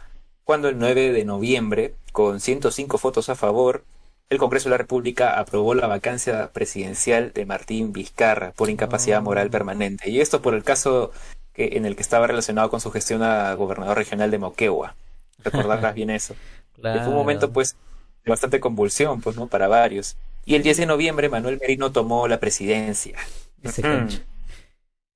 [0.45, 3.85] cuando el 9 de noviembre, con 105 votos a favor,
[4.31, 9.51] el Congreso de la República aprobó la vacancia presidencial de Martín Vizcarra por incapacidad moral
[9.51, 10.09] permanente.
[10.09, 11.12] Y esto por el caso
[11.53, 14.95] que, en el que estaba relacionado con su gestión a gobernador regional de Moquegua.
[15.45, 16.35] Recordarás bien eso.
[16.81, 17.77] Fue un momento, pues,
[18.25, 19.47] de bastante convulsión, pues, ¿no?
[19.47, 20.17] Para varios.
[20.45, 23.19] Y el 10 de noviembre, Manuel Merino tomó la presidencia.
[23.62, 24.19] Ese concha.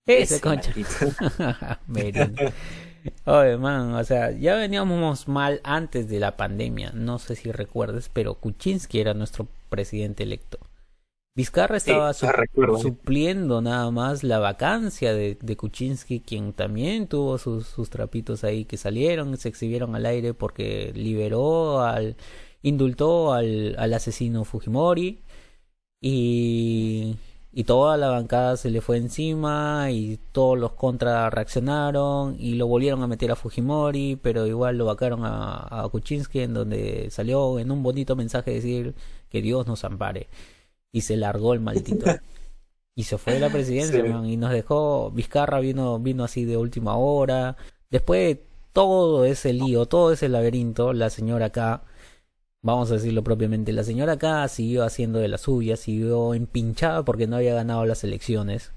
[0.07, 0.72] Ese, concha.
[1.87, 2.33] Merino.
[3.25, 6.92] Oye, man, o sea, ya veníamos mal antes de la pandemia.
[6.94, 10.59] No sé si recuerdes, pero Kuczynski era nuestro presidente electo.
[11.37, 17.90] Vizcarra estaba supliendo nada más la vacancia de, de Kuczynski, quien también tuvo sus, sus,
[17.90, 22.16] trapitos ahí que salieron, se exhibieron al aire porque liberó al,
[22.62, 25.20] indultó al, al asesino Fujimori
[26.01, 27.16] y,
[27.53, 32.66] y toda la bancada se le fue encima y todos los contra reaccionaron y lo
[32.66, 37.59] volvieron a meter a Fujimori, pero igual lo vacaron a, a Kuczynski en donde salió
[37.59, 38.94] en un bonito mensaje decir
[39.29, 40.29] que Dios nos ampare
[40.96, 42.06] y se largó el maldito.
[42.94, 46.96] y se fue de la presidencia, y nos dejó, Vizcarra vino, vino así de última
[46.96, 47.59] hora.
[47.90, 51.82] Después de todo ese lío, todo ese laberinto, la señora acá,
[52.62, 57.26] vamos a decirlo propiamente, la señora acá siguió haciendo de la suya, siguió empinchada porque
[57.26, 58.72] no había ganado las elecciones.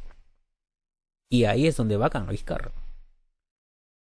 [1.29, 2.73] Y ahí es donde va Vizcarra.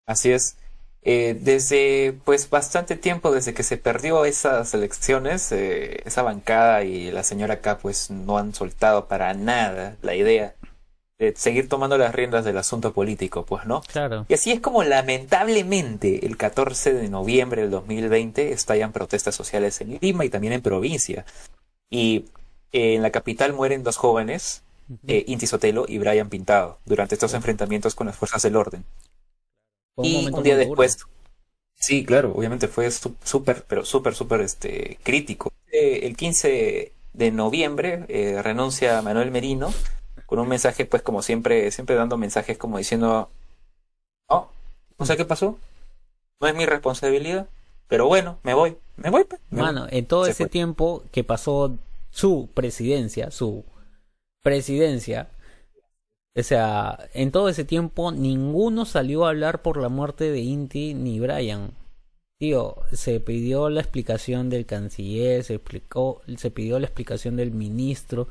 [0.04, 0.56] Así es.
[1.02, 7.10] Eh, desde pues bastante tiempo, desde que se perdió esas elecciones, eh, esa bancada y
[7.10, 10.54] la señora acá pues no han soltado para nada la idea
[11.20, 13.82] de seguir tomando las riendas del asunto político, pues, ¿no?
[13.82, 14.24] Claro.
[14.28, 19.98] Y así es como lamentablemente el 14 de noviembre del 2020 estallan protestas sociales en
[20.00, 21.26] Lima y también en provincia.
[21.90, 22.24] Y
[22.72, 24.62] eh, en la capital mueren dos jóvenes,
[25.06, 28.84] eh, Inti Sotelo y Brian Pintado, durante estos enfrentamientos con las fuerzas del orden.
[29.94, 30.56] Fue y un día duro.
[30.56, 30.98] después,
[31.76, 35.52] sí, claro, obviamente fue súper, pero súper, súper este, crítico.
[35.72, 39.72] Eh, el 15 de noviembre eh, renuncia Manuel Merino
[40.26, 43.30] con un mensaje, pues como siempre, siempre dando mensajes como diciendo,
[44.28, 44.50] oh,
[44.98, 45.58] no sé qué pasó,
[46.40, 47.48] no es mi responsabilidad,
[47.88, 49.24] pero bueno, me voy, me voy.
[49.24, 49.72] pues, me voy".
[49.72, 50.48] Mano, en todo Se ese fue.
[50.48, 51.76] tiempo que pasó
[52.10, 53.64] su presidencia, su
[54.42, 55.28] presidencia,
[56.36, 60.94] o sea, en todo ese tiempo ninguno salió a hablar por la muerte de Inti
[60.94, 61.74] ni Brian.
[62.38, 68.28] Tío, se pidió la explicación del canciller, se explicó, se pidió la explicación del ministro,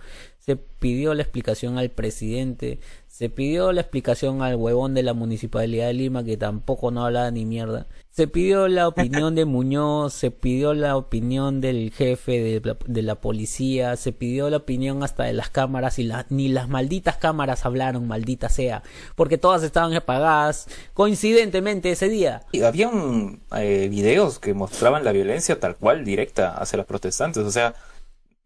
[0.50, 5.86] se pidió la explicación al presidente, se pidió la explicación al huevón de la municipalidad
[5.88, 7.86] de Lima que tampoco no hablaba ni mierda.
[8.10, 13.02] Se pidió la opinión de Muñoz, se pidió la opinión del jefe de la, de
[13.04, 17.18] la policía, se pidió la opinión hasta de las cámaras y la- ni las malditas
[17.18, 18.82] cámaras hablaron, maldita sea,
[19.16, 22.42] porque todas estaban apagadas coincidentemente ese día.
[22.54, 27.44] Y habían eh, videos que mostraban la violencia tal cual directa hacia los protestantes.
[27.44, 27.76] O sea,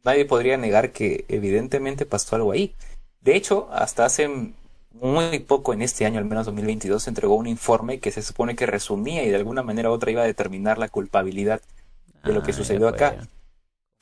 [0.04, 2.76] nadie podría negar que evidentemente pasó algo ahí.
[3.22, 4.30] De hecho, hasta hace
[4.92, 8.56] muy poco en este año, al menos 2022, se entregó un informe que se supone
[8.56, 11.62] que resumía y de alguna manera u otra iba a determinar la culpabilidad
[12.26, 13.18] de lo que Ah, sucedió acá.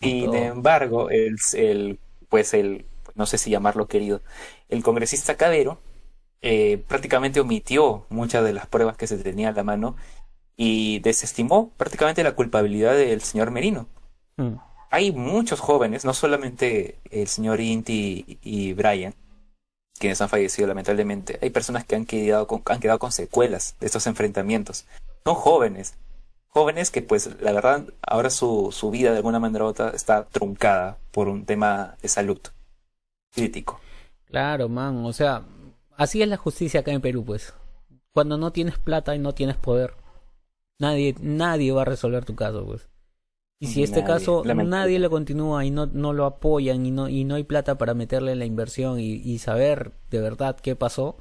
[0.02, 2.86] Sin embargo, el, el, pues el,
[3.16, 4.22] no sé si llamarlo querido,
[4.70, 5.80] el congresista Cadero
[6.42, 9.96] eh, prácticamente omitió muchas de las pruebas que se tenía a la mano
[10.58, 13.88] y desestimó prácticamente la culpabilidad del señor Merino.
[14.38, 14.60] Mm.
[14.94, 19.14] Hay muchos jóvenes, no solamente el señor Inti y Brian,
[19.98, 23.86] quienes han fallecido lamentablemente, hay personas que han quedado con, han quedado con secuelas de
[23.86, 24.86] estos enfrentamientos.
[25.24, 25.94] Son jóvenes,
[26.50, 30.26] jóvenes que pues la verdad ahora su, su vida de alguna manera u otra está
[30.26, 32.40] truncada por un tema de salud
[33.34, 33.80] crítico.
[34.26, 35.44] Claro, man, o sea,
[35.96, 37.54] así es la justicia acá en Perú, pues.
[38.12, 39.94] Cuando no tienes plata y no tienes poder,
[40.80, 42.91] nadie, nadie va a resolver tu caso, pues.
[43.62, 47.10] Y si este Nadie, caso nadie lo continúa y no, no lo apoyan y no,
[47.10, 51.18] y no hay plata para meterle la inversión y, y saber de verdad qué pasó,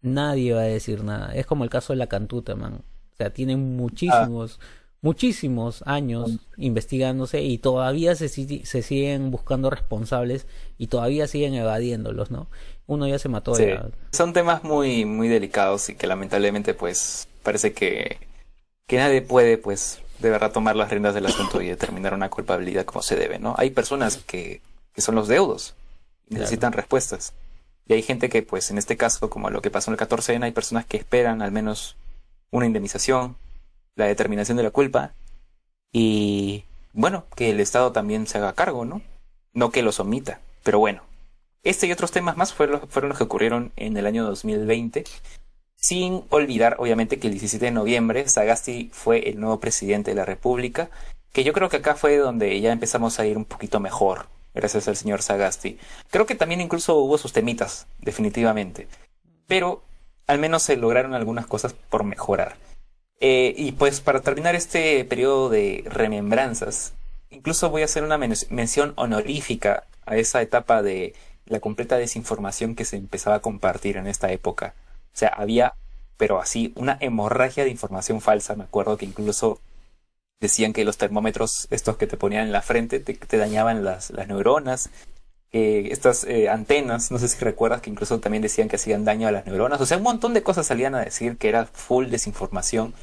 [0.00, 1.34] nadie va a decir nada.
[1.34, 2.84] Es como el caso de la cantuta, man.
[3.14, 4.60] O sea, tienen muchísimos,
[5.02, 10.46] muchísimos años investigándose y todavía se, se siguen buscando responsables
[10.78, 12.48] y todavía siguen evadiéndolos, ¿no?
[12.86, 13.66] Uno ya se mató Sí.
[13.66, 13.90] ya.
[14.12, 18.18] Son temas muy, muy delicados y que lamentablemente pues parece que,
[18.86, 22.84] que nadie puede pues de verdad tomar las riendas del asunto y determinar una culpabilidad
[22.84, 23.54] como se debe, ¿no?
[23.58, 24.60] Hay personas que,
[24.92, 25.74] que son los deudos
[26.26, 26.42] y Claro.
[26.42, 27.32] necesitan respuestas.
[27.86, 30.44] Y hay gente que pues en este caso, como lo que pasó en el 14N,
[30.44, 31.96] hay personas que esperan al menos
[32.50, 33.36] una indemnización,
[33.96, 35.12] la determinación de la culpa
[35.92, 39.02] y bueno, que el Estado también se haga cargo, ¿no?
[39.52, 41.02] No que los omita, pero bueno.
[41.62, 45.04] Este y otros temas más fueron, fueron los que ocurrieron en el año 2020,
[45.80, 50.24] sin olvidar, obviamente, que el 17 de noviembre Sagasti fue el nuevo presidente de la
[50.24, 50.90] República,
[51.32, 54.88] que yo creo que acá fue donde ya empezamos a ir un poquito mejor, gracias
[54.88, 55.78] al señor Sagasti.
[56.10, 58.88] Creo que también incluso hubo sus temitas, definitivamente,
[59.46, 59.82] pero
[60.26, 62.56] al menos se lograron algunas cosas por mejorar.
[63.20, 66.92] Eh, y pues para terminar este periodo de remembranzas,
[67.30, 71.14] incluso voy a hacer una men- mención honorífica a esa etapa de
[71.46, 74.74] la completa desinformación que se empezaba a compartir en esta época.
[75.20, 75.74] O sea, había,
[76.16, 78.56] pero así, una hemorragia de información falsa.
[78.56, 79.60] Me acuerdo que incluso
[80.40, 84.08] decían que los termómetros, estos que te ponían en la frente, te, te dañaban las,
[84.08, 84.88] las neuronas.
[85.50, 89.28] Que estas eh, antenas, no sé si recuerdas que incluso también decían que hacían daño
[89.28, 89.78] a las neuronas.
[89.82, 92.94] O sea, un montón de cosas salían a decir que era full desinformación.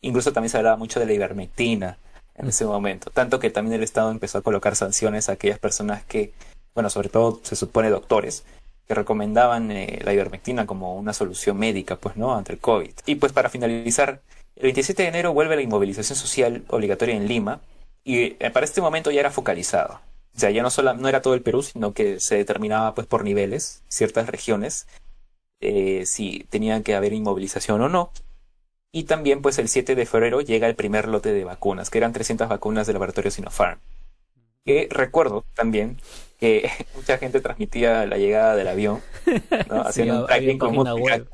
[0.00, 1.98] Incluso también se hablaba mucho de la ivermectina
[2.34, 3.10] en ese momento.
[3.10, 6.32] Tanto que también el Estado empezó a colocar sanciones a aquellas personas que,
[6.74, 8.44] bueno, sobre todo se supone doctores,
[8.88, 12.34] que recomendaban eh, la ivermectina como una solución médica, pues, ¿no?
[12.34, 12.92] Ante el COVID.
[13.04, 14.22] Y pues para finalizar,
[14.56, 17.60] el 27 de enero vuelve la inmovilización social obligatoria en Lima
[18.02, 20.00] y eh, para este momento ya era focalizado.
[20.34, 23.06] O sea, ya no, solo, no era todo el Perú, sino que se determinaba pues
[23.06, 24.86] por niveles, ciertas regiones,
[25.60, 28.10] eh, si tenían que haber inmovilización o no.
[28.90, 32.14] Y también pues el 7 de febrero llega el primer lote de vacunas, que eran
[32.14, 33.80] 300 vacunas del laboratorio Sinopharm.
[34.64, 35.98] Que recuerdo también
[36.38, 39.04] que mucha gente transmitía la llegada del avión,
[39.66, 39.82] ¿no?
[39.88, 41.24] Sí, haciendo un tracking con música.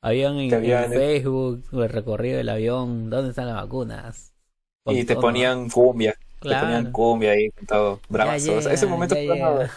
[0.00, 4.34] Habían en, había Facebook el recorrido del avión, ¿dónde están las vacunas?
[4.84, 5.16] Con Y te todo.
[5.16, 6.14] ponían cumbia,
[6.46, 6.56] te Claro.
[6.56, 8.52] ponían cumbia ahí, todo bravazo.
[8.52, 9.68] Ya O sea, ese momento fue.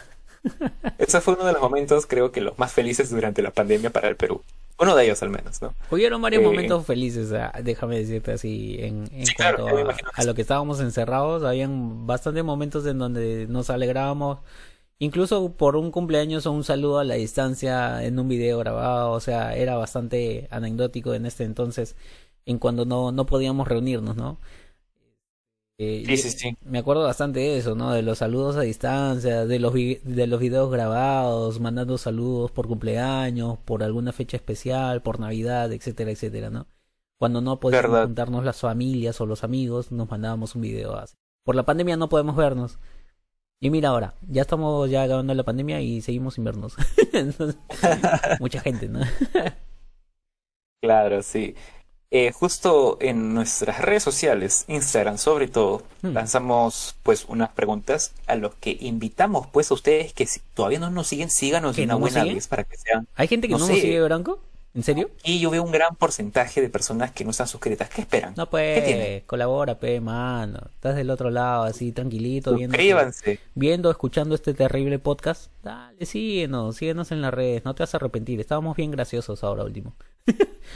[0.97, 4.07] Ese fue uno de los momentos, creo que los más felices durante la pandemia para
[4.07, 4.41] el Perú.
[4.79, 5.75] Uno de ellos al menos, ¿no?
[5.89, 9.67] Hubieron varios Eh, momentos felices, ah, déjame decirte así, en, en Sí, cuanto
[10.15, 14.39] a lo que estábamos encerrados, habían bastantes momentos en donde nos alegrábamos,
[14.99, 19.19] incluso por un cumpleaños o un saludo a la distancia en un video grabado, o
[19.19, 21.95] sea, era bastante anecdótico en este entonces,
[22.45, 24.39] en cuando no, no podíamos reunirnos, ¿no?
[25.83, 26.57] Eh, Sí, sí, sí.
[26.63, 27.91] Me acuerdo bastante de eso, ¿no?
[27.93, 32.67] De los saludos a distancia, de los, vi- de los videos grabados, mandando saludos por
[32.67, 36.67] cumpleaños, por alguna fecha especial, por Navidad, etcétera, etcétera, ¿no?
[37.19, 41.15] Cuando no podíamos juntarnos las familias o los amigos, nos mandábamos un video así.
[41.43, 42.79] Por la pandemia no podemos vernos.
[43.61, 46.75] Y mira ahora, ya estamos ya acabando la pandemia y seguimos sin vernos.
[47.13, 47.57] Entonces,
[48.39, 49.01] mucha gente, ¿no?
[50.81, 51.55] Claro, sí.
[52.13, 56.13] Eh, justo en nuestras redes sociales, Instagram sobre todo, Hmm.
[56.13, 60.89] lanzamos pues unas preguntas a los que invitamos pues a ustedes que si todavía no
[60.89, 63.07] nos siguen, síganos ¿Que de una no buena vez para que sean.
[63.15, 64.39] Hay gente que No no, nos sigue, Branco.
[64.73, 65.11] ¿En serio?
[65.25, 67.89] Y yo veo un gran porcentaje de personas que no están suscritas.
[67.89, 68.33] ¿Qué esperan?
[68.37, 70.59] No, ¿Qué pues, colabora, pe, mano.
[70.73, 72.75] Estás del otro lado, así, tranquilito, viendo.
[72.77, 73.39] Suscríbanse.
[73.53, 77.97] viendo, escuchando este terrible podcast, dale, síguenos, síguenos en las redes, no te vas a
[77.97, 79.93] arrepentir, estábamos bien graciosos ahora último.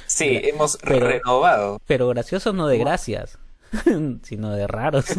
[0.08, 1.80] Sí, hemos pero- renovado.
[1.88, 3.38] Pero graciosos no de gracias,
[4.24, 5.06] sino de raros.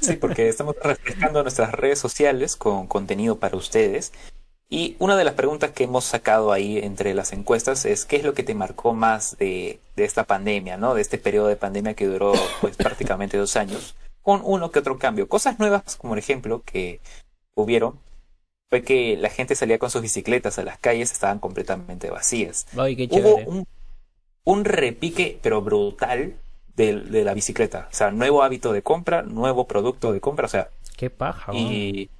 [0.00, 4.12] Sí, porque estamos refrescando nuestras redes sociales con contenido para ustedes.
[4.70, 8.24] Y una de las preguntas que hemos sacado ahí entre las encuestas es ¿qué es
[8.24, 10.94] lo que te marcó más de, de esta pandemia, ¿no?
[10.94, 14.98] De este periodo de pandemia que duró pues prácticamente dos años, con uno que otro
[14.98, 15.28] cambio.
[15.28, 17.00] Cosas nuevas, como por ejemplo, que
[17.54, 17.98] hubieron,
[18.68, 22.66] fue que la gente salía con sus bicicletas a las calles, estaban completamente vacías.
[22.76, 23.66] Ay, qué Hubo un,
[24.44, 26.34] un repique, pero brutal,
[26.76, 27.88] de, de la bicicleta.
[27.90, 32.10] O sea, nuevo hábito de compra, nuevo producto de compra, o sea, Qué paja, y,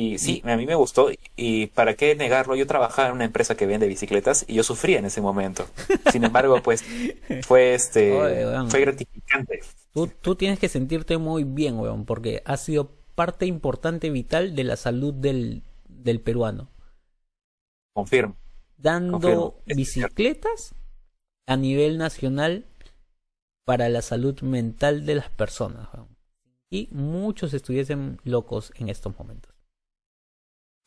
[0.00, 1.10] y sí, a mí me gustó.
[1.36, 4.98] Y para qué negarlo, yo trabajaba en una empresa que vende bicicletas y yo sufría
[4.98, 5.66] en ese momento.
[6.10, 6.82] Sin embargo, pues
[7.46, 8.70] fue este Oye, weón.
[8.70, 9.60] fue gratificante.
[9.92, 14.64] Tú, tú tienes que sentirte muy bien, weón, porque has sido parte importante vital de
[14.64, 16.70] la salud del, del peruano.
[17.92, 18.36] Confirmo.
[18.76, 20.74] Dando Confirmo, bicicletas
[21.46, 22.66] a nivel nacional
[23.64, 25.88] para la salud mental de las personas.
[25.92, 26.08] weón.
[26.70, 29.52] Y muchos estuviesen locos en estos momentos.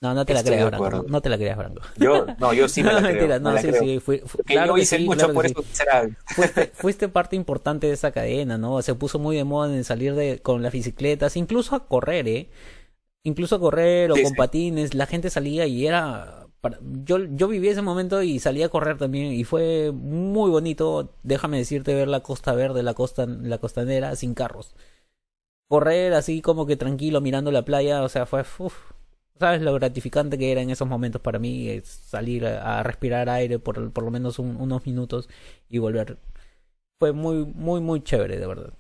[0.03, 1.03] No, no te la creas, Branco.
[1.07, 1.81] No, te la creas, Branco.
[1.95, 3.03] Yo, no, yo sí me la creo.
[3.03, 3.89] mentira, me no, la sí, creo.
[3.89, 3.99] sí.
[3.99, 5.47] fui- fui- Porque claro yo hice sí, mucho claro por sí.
[5.47, 6.09] eso será.
[6.25, 8.81] fuiste, fuiste parte importante de esa cadena, ¿no?
[8.81, 12.49] Se puso muy de moda en salir de, con las bicicletas, incluso a correr, ¿eh?
[13.23, 14.35] Incluso a correr o Sí, con sí.
[14.35, 16.47] patines, la gente salía y era...
[16.61, 21.15] para- Yo, yo viví ese momento y salí a correr también y fue muy bonito,
[21.23, 24.75] déjame decirte, ver la costa verde, la costa, la costanera sin carros.
[25.69, 28.41] Correr así como que tranquilo mirando la playa, o sea, fue...
[28.59, 28.73] uf,
[29.39, 31.69] ¿Sabes lo gratificante que era en esos momentos para mí?
[31.69, 35.28] Es salir a, a respirar aire por, por lo menos un- unos minutos
[35.69, 36.17] y volver.
[37.00, 38.74] Fue muy, muy, muy chévere, de verdad.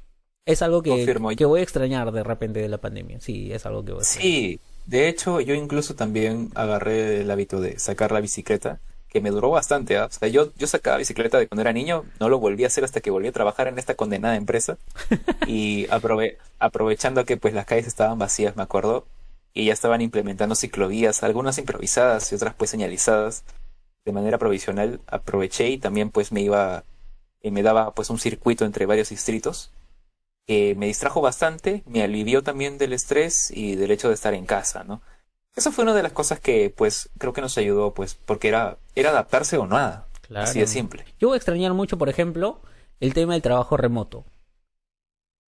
[0.45, 3.19] Es algo que, que voy a extrañar de repente de la pandemia.
[3.21, 4.33] Sí, es algo que voy a extrañar.
[4.33, 9.29] Sí, de hecho, yo incluso también agarré el hábito de sacar la bicicleta, que me
[9.31, 9.97] duró bastante.
[9.97, 10.05] ¿ah?
[10.05, 12.83] O sea, yo, yo sacaba bicicleta de cuando era niño, no lo volví a hacer
[12.83, 14.77] hasta que volví a trabajar en esta condenada empresa.
[15.45, 19.05] Y aprove- aprovechando que pues las calles estaban vacías, me acuerdo,
[19.53, 23.43] y ya estaban implementando ciclovías, algunas improvisadas y otras pues señalizadas
[24.05, 26.83] de manera provisional, aproveché y también pues me iba,
[27.41, 29.71] y me daba pues un circuito entre varios distritos
[30.45, 34.45] que me distrajo bastante, me alivió también del estrés y del hecho de estar en
[34.45, 35.01] casa, ¿no?
[35.55, 38.77] Esa fue una de las cosas que, pues, creo que nos ayudó, pues, porque era,
[38.95, 40.07] era adaptarse o nada.
[40.21, 40.45] Claro.
[40.45, 41.05] Así de simple.
[41.19, 42.59] Yo voy a extrañar mucho, por ejemplo,
[42.99, 44.25] el tema del trabajo remoto.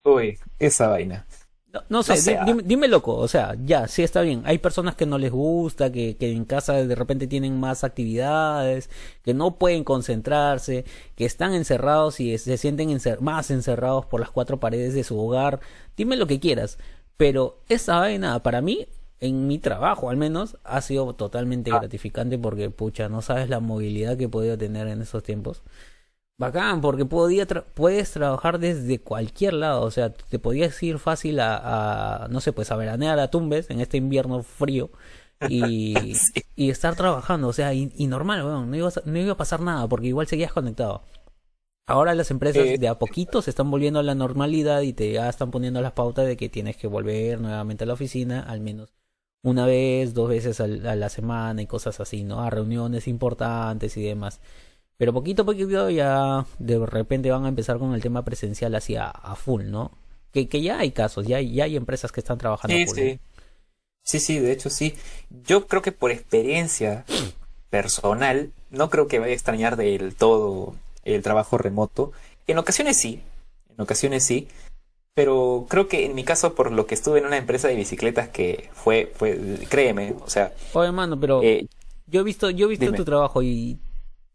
[0.05, 1.25] Uy, esa vaina.
[1.73, 4.43] No, no sé, No dime, dime loco, o sea, ya, sí está bien.
[4.45, 8.91] Hay personas que no les gusta, que, que en casa de repente tienen más actividades,
[9.23, 10.85] que no pueden concentrarse,
[11.17, 15.19] que están encerrados y se sienten encer- más encerrados por las cuatro paredes de su
[15.19, 15.61] hogar.
[15.97, 16.79] Dime lo que quieras,
[17.17, 18.87] pero esa vaina para mí,
[19.21, 21.79] en mi trabajo al menos, ha sido totalmente Ah.
[21.79, 25.63] gratificante porque, pucha, no sabes la movilidad que he podido tener en esos tiempos.
[26.43, 31.41] Bacán, porque podía tra- puedes trabajar desde cualquier lado, o sea, te podías ir fácil
[31.41, 34.91] a, a, no sé, pues a veranear a Tumbes en este invierno frío
[35.41, 35.95] y,
[36.35, 36.43] Sí.
[36.57, 38.41] y estar trabajando, o sea, y, y normal,
[38.71, 41.03] no, iba a, no iba a pasar nada porque igual seguías conectado.
[41.87, 42.79] Ahora las empresas Eh.
[42.79, 45.93] de a poquito se están volviendo a la normalidad y te ya están poniendo las
[45.93, 48.93] pautas de que tienes que volver nuevamente a la oficina, al menos
[49.43, 52.41] una vez, dos veces al- a la semana y cosas así, ¿no?
[52.43, 54.41] A reuniones importantes y demás.
[55.03, 58.95] Pero poquito a poquito ya de repente van a empezar con el tema presencial así
[58.95, 59.91] a, full, ¿no?
[60.31, 62.87] Que, que ya hay casos, ya hay, ya hay empresas que están trabajando Sí, a
[62.87, 62.95] full.
[62.95, 63.19] sí.
[64.05, 64.95] Sí, sí, de hecho sí.
[65.45, 67.05] Yo creo que por experiencia
[67.69, 72.13] personal, no creo que vaya a extrañar del todo el trabajo remoto.
[72.47, 73.23] En ocasiones sí,
[73.71, 74.47] en ocasiones sí,
[75.15, 78.29] pero creo que en mi caso, por lo que estuve en una empresa de bicicletas
[78.29, 79.37] que fue, fue
[79.69, 80.53] créeme, o sea...
[80.75, 81.67] Oye, hermano, pero eh,
[82.07, 82.97] yo he visto, yo he visto dime.
[82.97, 83.81] tu trabajo y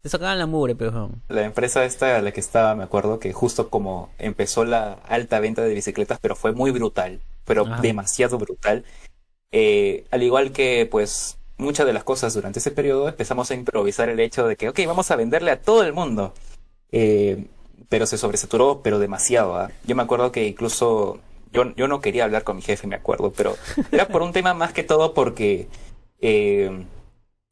[0.02, 1.10] te sacaban la mugre, pero...
[1.28, 5.40] La empresa esta a la que estaba, me acuerdo que justo como empezó la alta
[5.40, 7.80] venta de bicicletas, pero fue muy brutal, pero Ajá.
[7.80, 8.84] demasiado brutal.
[9.50, 14.08] Eh, al igual que, pues, muchas de las cosas durante ese periodo, empezamos a improvisar
[14.08, 16.32] el hecho de que, ok, vamos a venderle a todo el mundo.
[16.92, 17.46] Eh,
[17.88, 19.56] pero se sobresaturó, pero demasiado.
[19.56, 19.70] ¿ah?
[19.84, 21.20] Yo me acuerdo que incluso
[21.52, 23.56] yo, yo no quería hablar con mi jefe, me acuerdo, pero
[23.92, 25.68] era por un tema más que todo porque
[26.20, 26.84] eh,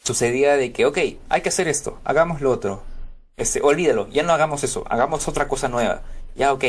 [0.06, 0.98] sucedía de que, ok,
[1.28, 2.82] hay que hacer esto, hagamos lo otro.
[3.36, 6.02] Este, olvídalo, ya no hagamos eso, hagamos otra cosa nueva.
[6.36, 6.64] Ya, ok.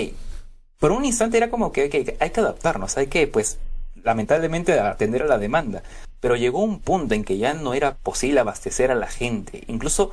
[0.79, 1.81] Por un instante era como que
[2.19, 3.57] hay que adaptarnos, hay que, pues,
[4.03, 5.83] lamentablemente atender a la demanda.
[6.19, 9.63] Pero llegó un punto en que ya no era posible abastecer a la gente.
[9.67, 10.11] Incluso,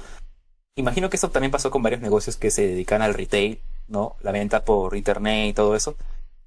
[0.77, 4.17] imagino que eso también pasó con varios negocios que se dedican al retail, ¿no?
[4.23, 5.97] La venta por internet y todo eso.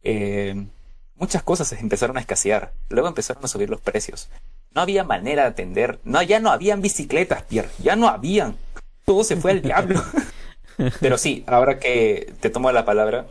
[0.04, 0.68] Eh,
[1.16, 2.72] muchas cosas empezaron a escasear.
[2.90, 4.30] Luego empezaron a subir los precios.
[4.78, 6.00] No había manera de atender.
[6.04, 7.72] No, ya no habían bicicletas, Pierre.
[7.82, 8.58] Ya no habían.
[9.06, 10.00] Todo se fue al diablo.
[11.02, 13.26] Pero sí, ahora que te tomo la palabra,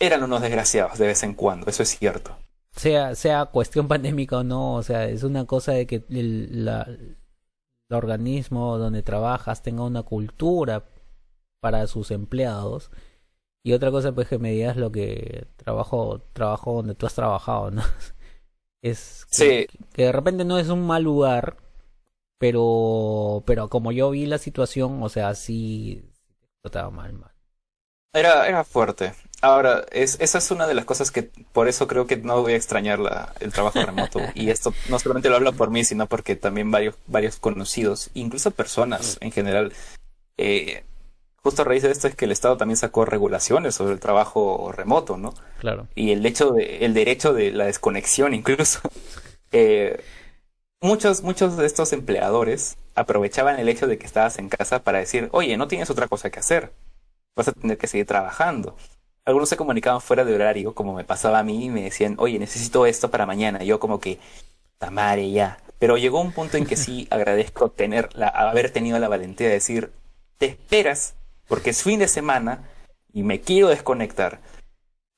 [0.00, 2.36] eran unos desgraciados de vez en cuando, eso es cierto.
[2.74, 6.82] sea, sea cuestión pandémica o no, o sea, es una cosa de que el, la,
[6.82, 7.16] el
[7.96, 10.82] organismo donde trabajas tenga una cultura
[11.60, 12.90] para sus empleados
[13.62, 17.70] y otra cosa pues que me digas lo que trabajo trabajo donde tú has trabajado,
[17.70, 17.82] ¿no?
[18.82, 19.66] Es que, Sí.
[19.92, 21.56] que de repente no es un mal lugar,
[22.38, 26.04] pero pero como yo vi la situación, o sea, sí
[26.64, 27.32] estaba mal, mal.
[28.14, 29.14] Era, era fuerte.
[29.40, 32.52] Ahora, es, esa es una de las cosas que por eso creo que no voy
[32.52, 34.20] a extrañar la, el trabajo remoto.
[34.34, 38.50] Y esto no solamente lo hablo por mí, sino porque también varios, varios conocidos, incluso
[38.50, 39.72] personas en general.
[40.38, 40.84] eh,
[41.42, 44.72] justo a raíz de esto es que el Estado también sacó regulaciones sobre el trabajo
[44.72, 45.34] remoto, ¿no?
[45.58, 45.88] Claro.
[45.94, 48.80] y el hecho de, el derecho de la desconexión incluso.
[49.54, 50.02] Eh,
[50.80, 55.28] muchos, muchos de estos empleadores aprovechaban el hecho de que estabas en casa para decir,
[55.32, 56.72] oye, no tienes otra cosa que hacer,
[57.36, 58.76] vas a tener que seguir trabajando.
[59.24, 62.38] Algunos se comunicaban fuera de horario, como me pasaba a mí, y me decían, oye,
[62.38, 63.62] necesito esto para mañana.
[63.62, 64.18] Y yo como que,
[64.78, 65.58] tamare ya.
[65.78, 69.54] Pero llegó un punto en que sí agradezco tener la, haber tenido la valentía de
[69.54, 69.92] decir,
[70.38, 71.14] te esperas,
[71.52, 72.64] porque es fin de semana
[73.12, 74.40] y me quiero desconectar.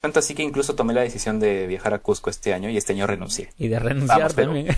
[0.01, 2.93] Tanto así que incluso tomé la decisión de viajar a Cusco este año y este
[2.93, 3.51] año renuncié.
[3.57, 4.77] Y de renunciar Vamos, pero- también.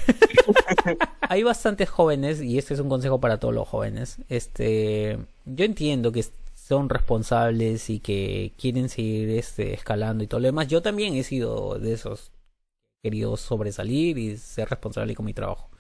[1.23, 4.19] Hay bastantes jóvenes, y este es un consejo para todos los jóvenes.
[4.29, 10.49] Este, yo entiendo que son responsables y que quieren seguir este, escalando y todo lo
[10.49, 10.69] demás.
[10.69, 12.33] Yo también he sido de esos
[13.03, 15.71] querido sobresalir y ser responsable con mi trabajo.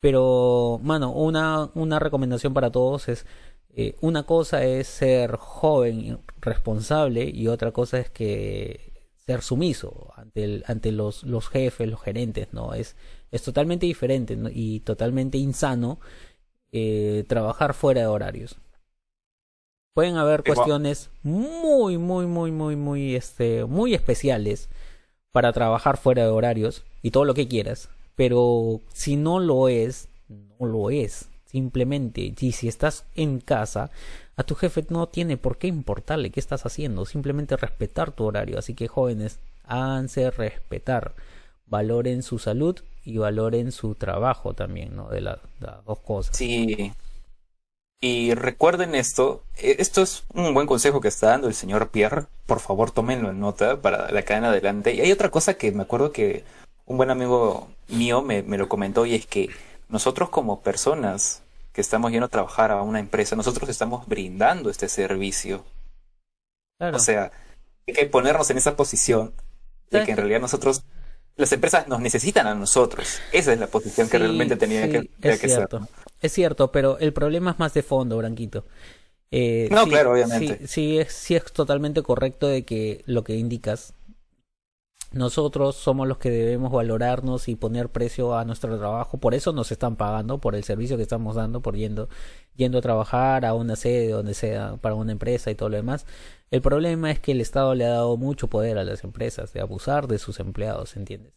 [0.00, 3.26] Pero, mano, una, una recomendación para todos es,
[3.74, 10.12] eh, una cosa es ser joven y responsable y otra cosa es que ser sumiso
[10.16, 12.74] ante, el, ante los, los jefes, los gerentes, ¿no?
[12.74, 12.96] Es,
[13.30, 14.50] es totalmente diferente ¿no?
[14.52, 15.98] y totalmente insano
[16.70, 18.56] eh, trabajar fuera de horarios.
[19.94, 20.56] Pueden haber Igual.
[20.56, 24.68] cuestiones muy, muy, muy, muy, muy, este, muy especiales
[25.32, 27.88] para trabajar fuera de horarios y todo lo que quieras.
[28.16, 31.28] Pero si no lo es, no lo es.
[31.52, 33.90] Simplemente, y si estás en casa,
[34.36, 37.04] a tu jefe no tiene por qué importarle qué estás haciendo.
[37.04, 38.58] Simplemente respetar tu horario.
[38.58, 41.12] Así que jóvenes, háganse respetar.
[41.66, 45.08] Valoren su salud y valoren su trabajo también, ¿no?
[45.10, 46.36] De la- las dos cosas.
[46.36, 46.92] Sí.
[48.00, 52.24] Y recuerden esto, eh, esto es un buen consejo que está dando el señor Pierre,
[52.46, 54.92] por favor tómenlo en nota para la cadena adelante.
[54.94, 56.44] Y hay otra cosa que me acuerdo que
[56.86, 59.50] un buen amigo mío me, me lo comentó y es que
[59.92, 64.88] nosotros como personas que estamos yendo a trabajar a una empresa, nosotros estamos brindando este
[64.88, 65.64] servicio.
[66.78, 66.96] Claro.
[66.96, 67.30] O sea,
[67.86, 69.34] hay que ponernos en esa posición
[69.90, 70.82] de ¿Sabes que en realidad nosotros,
[71.36, 73.20] las empresas nos necesitan a nosotros.
[73.32, 75.68] Esa es la posición que realmente tenía sí, que, tenía es que ser.
[75.68, 75.88] cierto.
[76.20, 78.64] Es cierto, pero el problema es más de fondo, Branquito.
[79.30, 80.58] Eh, No, sí, claro, obviamente.
[80.60, 83.94] Sí, sí es, sí es totalmente correcto de que lo que indicas.
[85.12, 89.18] Nosotros somos los que debemos valorarnos y poner precio a nuestro trabajo.
[89.18, 92.08] Por eso nos están pagando, por el servicio que estamos dando, por yendo,
[92.56, 96.06] yendo a trabajar a una sede, donde sea, para una empresa y todo lo demás.
[96.50, 99.60] El problema es que el Estado le ha dado mucho poder a las empresas de
[99.60, 101.32] abusar de sus empleados, ¿entiendes?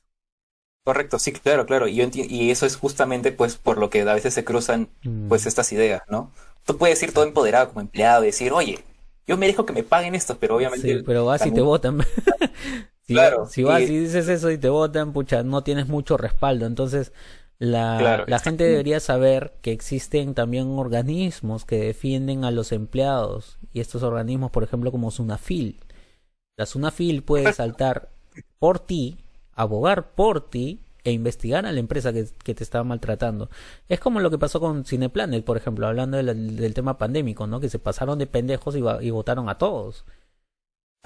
[0.84, 1.88] Correcto, sí, claro, claro.
[1.88, 4.90] Y, yo enti- y eso es justamente pues por lo que a veces se cruzan
[5.04, 5.28] Mm.
[5.28, 6.32] pues estas ideas, ¿no?
[6.66, 8.80] Tú puedes ir todo empoderado como empleado y decir, oye,
[9.28, 10.98] yo merezco que me paguen esto, pero obviamente...
[11.00, 12.00] Sí, pero vas y te votan.
[13.08, 16.18] Si, Claro, si vas y- y dices eso y te votan, pucha, no tienes mucho
[16.18, 16.66] respaldo.
[16.66, 17.14] Entonces,
[17.60, 23.58] la, Claro, la gente debería saber que existen también organismos que defienden a los empleados.
[23.74, 25.80] Y estos organismos, por ejemplo, como Sunafil.
[26.58, 28.10] La Sunafil puede saltar
[28.60, 29.18] por ti,
[29.56, 33.50] abogar por ti e investigar a la empresa que, que te estaba maltratando.
[33.90, 37.60] Es como lo que pasó con Cineplanet, por ejemplo, hablando del, del tema pandémico, ¿no?
[37.60, 40.06] Que se pasaron de pendejos y, y votaron a todos.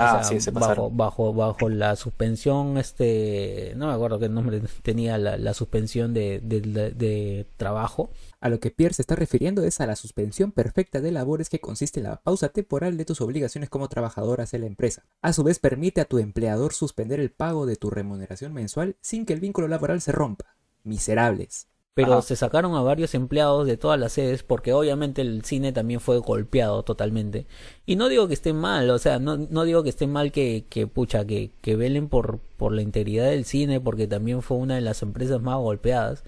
[0.01, 4.29] O Ah, sea, sí, se bajo, bajo, bajo la suspensión, este, no me acuerdo qué
[4.29, 8.09] nombre tenía la, la suspensión de, de, de- de trabajo.
[8.39, 11.59] A lo que Pierre se está refiriendo es a la suspensión perfecta de labores que
[11.59, 15.03] consiste en la pausa temporal de tus obligaciones como trabajador hacia la empresa.
[15.21, 19.25] A su vez permite a tu empleador suspender el pago de tu remuneración mensual sin
[19.25, 20.55] que el vínculo laboral se rompa.
[20.83, 21.67] Miserables.
[21.93, 22.21] Pero Ajá.
[22.21, 26.17] se sacaron a varios empleados de todas las sedes porque obviamente el cine también fue
[26.19, 27.45] golpeado totalmente.
[27.85, 30.65] Y no digo que esté mal, o sea, no, no digo que esté mal que,
[30.69, 34.75] que pucha, que, que velen por, por la integridad del cine porque también fue una
[34.75, 36.23] de las empresas más golpeadas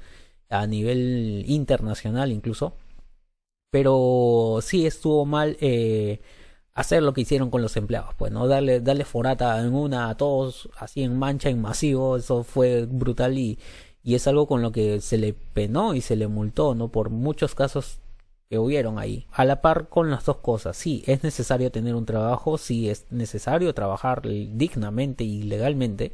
[0.49, 2.73] a nivel internacional incluso.
[3.69, 6.19] Pero sí estuvo mal eh,
[6.73, 8.47] hacer lo que hicieron con los empleados, pues, ¿no?
[8.47, 13.37] Darle, darle forata en una a todos, así en mancha, en masivo, eso fue brutal
[13.37, 13.59] y,
[14.03, 16.89] y es algo con lo que se le penó y se le multó, ¿no?
[16.89, 17.99] Por muchos casos
[18.49, 19.27] que hubieron ahí.
[19.31, 23.05] A la par con las dos cosas, sí, es necesario tener un trabajo, sí, es
[23.11, 26.11] necesario trabajar dignamente y legalmente,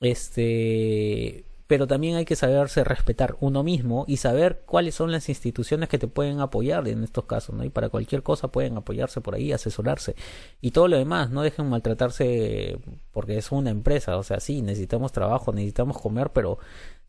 [0.00, 5.90] este, pero también hay que saberse respetar uno mismo y saber cuáles son las instituciones
[5.90, 7.62] que te pueden apoyar en estos casos, ¿no?
[7.62, 10.16] Y para cualquier cosa pueden apoyarse por ahí, asesorarse
[10.62, 12.78] y todo lo demás, no dejen maltratarse
[13.12, 16.58] porque es una empresa, o sea, sí, necesitamos trabajo, necesitamos comer, pero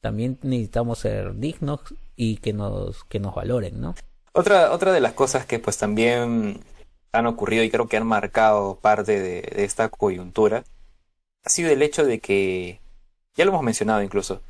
[0.01, 1.80] también necesitamos ser dignos
[2.18, 3.95] y que nos que nos valoren, ¿no?
[4.34, 6.60] Otra, otra de las cosas que pues también
[7.14, 10.66] han ocurrido y creo que han marcado parte de, de esta coyuntura
[11.43, 12.82] ha sido el hecho de que,
[13.36, 14.41] ya lo hemos mencionado incluso,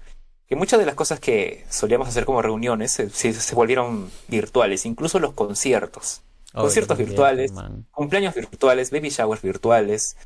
[0.50, 4.86] que muchas de las cosas que solíamos hacer como reuniones se, se- se volvieron virtuales,
[4.86, 6.22] incluso los conciertos.
[6.52, 7.52] Conciertos virtuales.
[7.52, 7.86] man.
[7.92, 10.18] Cumpleaños virtuales, baby showers virtuales,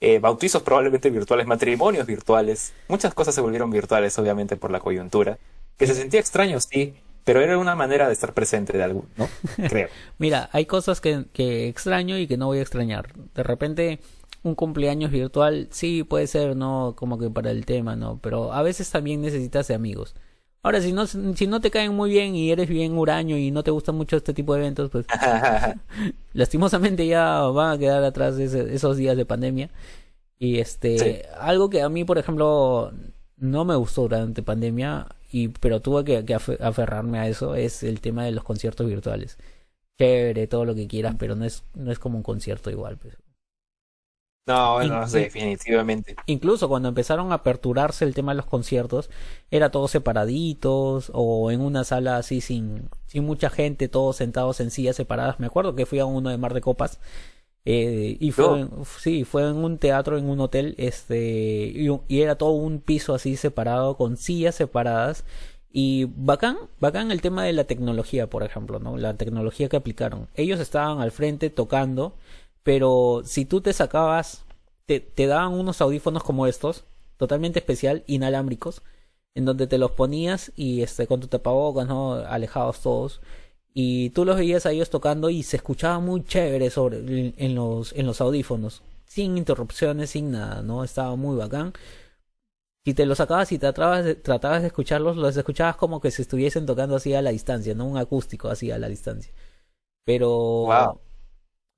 [0.00, 2.74] eh, bautizos probablemente virtuales, matrimonios virtuales.
[2.88, 5.38] Muchas cosas se volvieron virtuales, obviamente, por la coyuntura.
[5.78, 6.94] Que se sentía extraño, sí,
[7.24, 9.26] pero era una manera de estar presente de algo, ¿no?
[9.70, 9.88] Creo.
[10.18, 13.14] Mira, hay cosas que, que extraño y que no voy a extrañar.
[13.34, 14.00] De repente,
[14.42, 16.94] un cumpleaños virtual, sí, puede ser, ¿no?
[16.96, 18.18] Como que para el tema, ¿no?
[18.22, 20.14] Pero a veces también necesitas de amigos.
[20.64, 23.62] Ahora, si no, si no te caen muy bien y eres bien huraño y no
[23.64, 25.06] te gusta mucho este tipo de eventos, pues
[26.32, 29.70] lastimosamente ya van a quedar atrás ese- esos días de pandemia.
[30.38, 31.28] Y este, Sí.
[31.40, 32.92] algo que a mí, por ejemplo,
[33.36, 37.82] no me gustó durante pandemia, y, pero tuve que, que afe- aferrarme a eso, es
[37.82, 39.38] el tema de los conciertos virtuales.
[39.98, 42.98] Chévere, todo lo que quieras, pero no es, no es como un concierto igual.
[42.98, 43.16] Pues.
[44.46, 46.16] No, bueno, In- definitivamente.
[46.26, 49.10] Incluso cuando empezaron a aperturarse el tema de los conciertos,
[49.50, 54.70] era todos separaditos o en una sala así sin, sin mucha gente, todos sentados en
[54.70, 55.40] sillas separadas.
[55.40, 57.00] Me acuerdo que fui a uno de Mar de Copas
[57.64, 58.70] eh, y fue, en-
[59.00, 63.14] sí, fue en un teatro, en un hotel, este, y, y era todo un piso
[63.14, 65.24] así separado con sillas separadas.
[65.72, 68.98] Y bacán, bacán el tema de la tecnología, por ejemplo, ¿no?
[68.98, 70.28] La tecnología que aplicaron.
[70.34, 72.14] Ellos estaban al frente tocando,
[72.62, 74.44] pero si tú te sacabas,
[74.86, 76.84] te, te daban unos audífonos como estos,
[77.16, 78.82] totalmente especial, inalámbricos,
[79.34, 82.14] en donde te los ponías y este con tu tapabocas, ¿no?
[82.14, 83.20] Alejados todos.
[83.74, 87.92] Y tú los veías a ellos tocando y se escuchaba muy chévere sobre en, los
[87.94, 90.84] en los audífonos, sin interrupciones, sin nada, ¿no?
[90.84, 91.72] Estaba muy bacán.
[92.84, 96.22] Si te los sacabas y tratabas de, tratabas de escucharlos, los escuchabas como que se
[96.22, 97.86] estuviesen tocando así a la distancia, ¿no?
[97.86, 99.32] Un acústico así a la distancia.
[100.04, 100.66] Pero.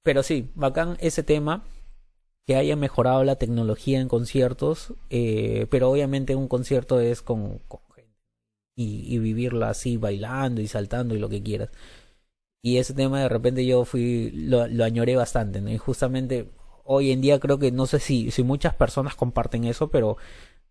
[0.04, 1.64] Pero sí, bacán ese tema
[2.46, 7.60] que haya mejorado la tecnología en conciertos, eh, pero obviamente un concierto es con,
[7.96, 8.14] gente
[8.76, 11.70] y, y vivirla así bailando y saltando y lo que quieras.
[12.62, 15.70] Y ese tema de repente yo fui, lo, lo añoré bastante, ¿no?
[15.70, 16.50] Y justamente
[16.84, 20.16] hoy en día creo que no sé si, si muchas personas comparten eso, pero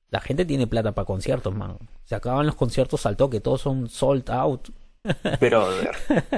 [0.09, 1.77] la gente tiene plata para conciertos, man.
[2.05, 4.69] Se acaban los conciertos al toque, todos son sold out.
[5.39, 5.67] Pero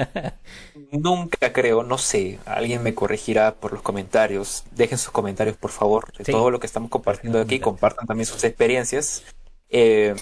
[0.92, 4.64] nunca creo, no sé, alguien me corregirá por los comentarios.
[4.72, 6.32] Dejen sus comentarios, por favor, de Sí.
[6.32, 7.60] todo lo que estamos compartiendo aquí.
[7.60, 9.24] Compartan también sus experiencias.
[9.70, 10.16] Eh,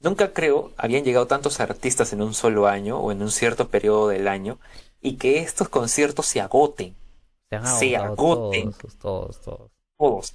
[0.00, 4.08] nunca creo habían llegado tantos artistas en un solo año o en un cierto periodo
[4.08, 4.58] del año
[5.00, 6.94] y que estos conciertos se agoten.
[7.78, 8.72] Se agoten.
[8.72, 9.70] todos, todos, todos.
[9.96, 10.34] Todos.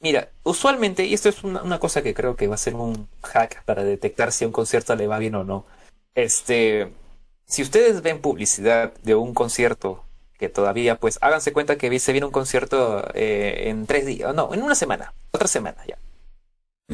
[0.00, 3.08] Mira, usualmente, y esto es una, una cosa que creo que va a ser un
[3.22, 5.64] hack para detectar si a un concierto le va bien o no.
[6.14, 6.92] Este,
[7.46, 10.04] si ustedes ven publicidad de un concierto
[10.38, 14.52] que todavía, pues, háganse cuenta que se viene un concierto eh, en tres días, no,
[14.52, 15.98] en una semana, otra semana ya.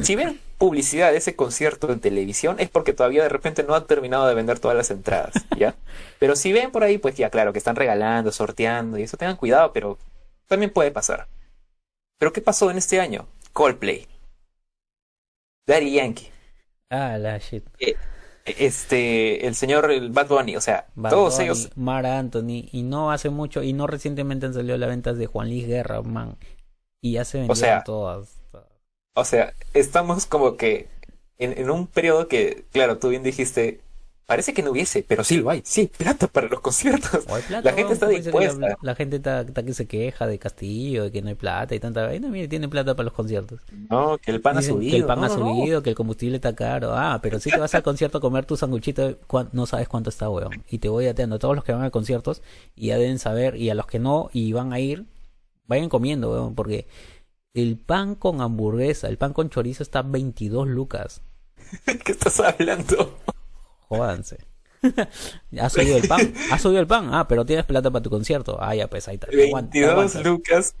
[0.01, 3.87] Si ven publicidad de ese concierto en televisión es porque todavía de repente no han
[3.87, 5.75] terminado de vender todas las entradas, ¿ya?
[6.19, 9.35] Pero si ven por ahí, pues ya claro, que están regalando, sorteando y eso, tengan
[9.35, 9.97] cuidado, pero
[10.47, 11.27] también puede pasar.
[12.17, 13.27] Pero ¿qué pasó en este año?
[13.51, 14.07] Coldplay.
[15.67, 16.29] Daddy Yankee.
[16.89, 17.63] Ah, la shit.
[17.79, 17.95] Eh,
[18.45, 22.83] este, el señor el Bad Bunny, o sea, Bad todos Bunny, ellos Mar Anthony, y
[22.83, 26.37] no hace mucho, y no recientemente han salido las ventas de Juan Luis Guerra, man.
[27.01, 28.41] Y ya se vendieron sea, todas.
[29.15, 30.87] O sea, estamos como que
[31.37, 33.81] en, en, un periodo que, claro, tú bien dijiste,
[34.31, 35.61] parece que no hubiese, pero sí lo hay.
[35.65, 37.25] Sí, plata para los conciertos.
[37.25, 38.65] Plata, la gente está dispuesta.
[38.65, 41.75] La, la, gente está, está, que se queja de Castillo, de que no hay plata
[41.75, 42.29] y tanta vaina.
[42.29, 43.59] Mire, tiene plata para los conciertos.
[43.89, 44.91] No, que el pan Dicen ha subido.
[44.91, 45.83] Que el pan no, ha no, subido, no.
[45.83, 46.93] que el combustible está caro.
[46.95, 49.17] Ah, pero si te vas al concierto a comer tu sanguchito,
[49.51, 50.63] no sabes cuánto está, weón.
[50.69, 52.41] Y te voy ateando a todos los que van a conciertos
[52.73, 55.07] y ya deben saber, y a los que no y van a ir,
[55.67, 56.87] vayan comiendo, weón, porque
[57.53, 61.21] el pan con hamburguesa, el pan con chorizo está 22 lucas.
[62.05, 63.17] ¿Qué estás hablando?
[63.91, 64.37] Jódanse.
[65.59, 66.33] ¿Has subido el pan?
[66.49, 67.09] ¿Has subido el pan?
[67.13, 68.57] Ah, pero tienes plata para tu concierto.
[68.61, 69.27] Ah, ya, pues ahí está.
[69.27, 70.73] 22 lucas.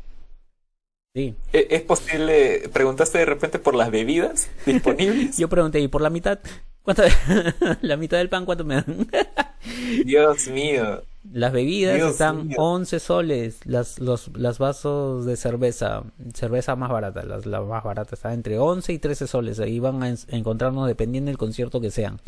[1.13, 1.35] Sí.
[1.51, 2.69] ¿E-, ¿Es posible?
[2.71, 5.37] ¿Preguntaste de repente por las bebidas disponibles?
[5.37, 6.39] Yo pregunté, ¿y por la mitad?
[6.83, 7.03] ¿Cuánto?
[7.81, 9.07] la mitad del pan, ¿cuánto me dan?
[10.05, 11.03] Dios mío.
[11.33, 12.55] Las bebidas Dios están mío.
[12.59, 16.03] 11 soles, las, los, las vasos de cerveza,
[16.33, 20.01] cerveza más barata, las, las más baratas, están entre 11 y 13 soles, ahí van
[20.01, 22.19] a en- encontrarnos dependiendo del concierto que sean.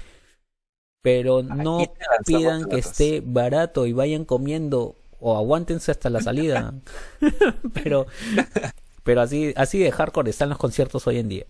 [1.04, 1.80] Pero no
[2.26, 6.74] pidan que esté barato y vayan comiendo o aguántense hasta la salida.
[7.74, 8.08] pero
[9.04, 11.46] pero así así de hardcore están los conciertos hoy en día.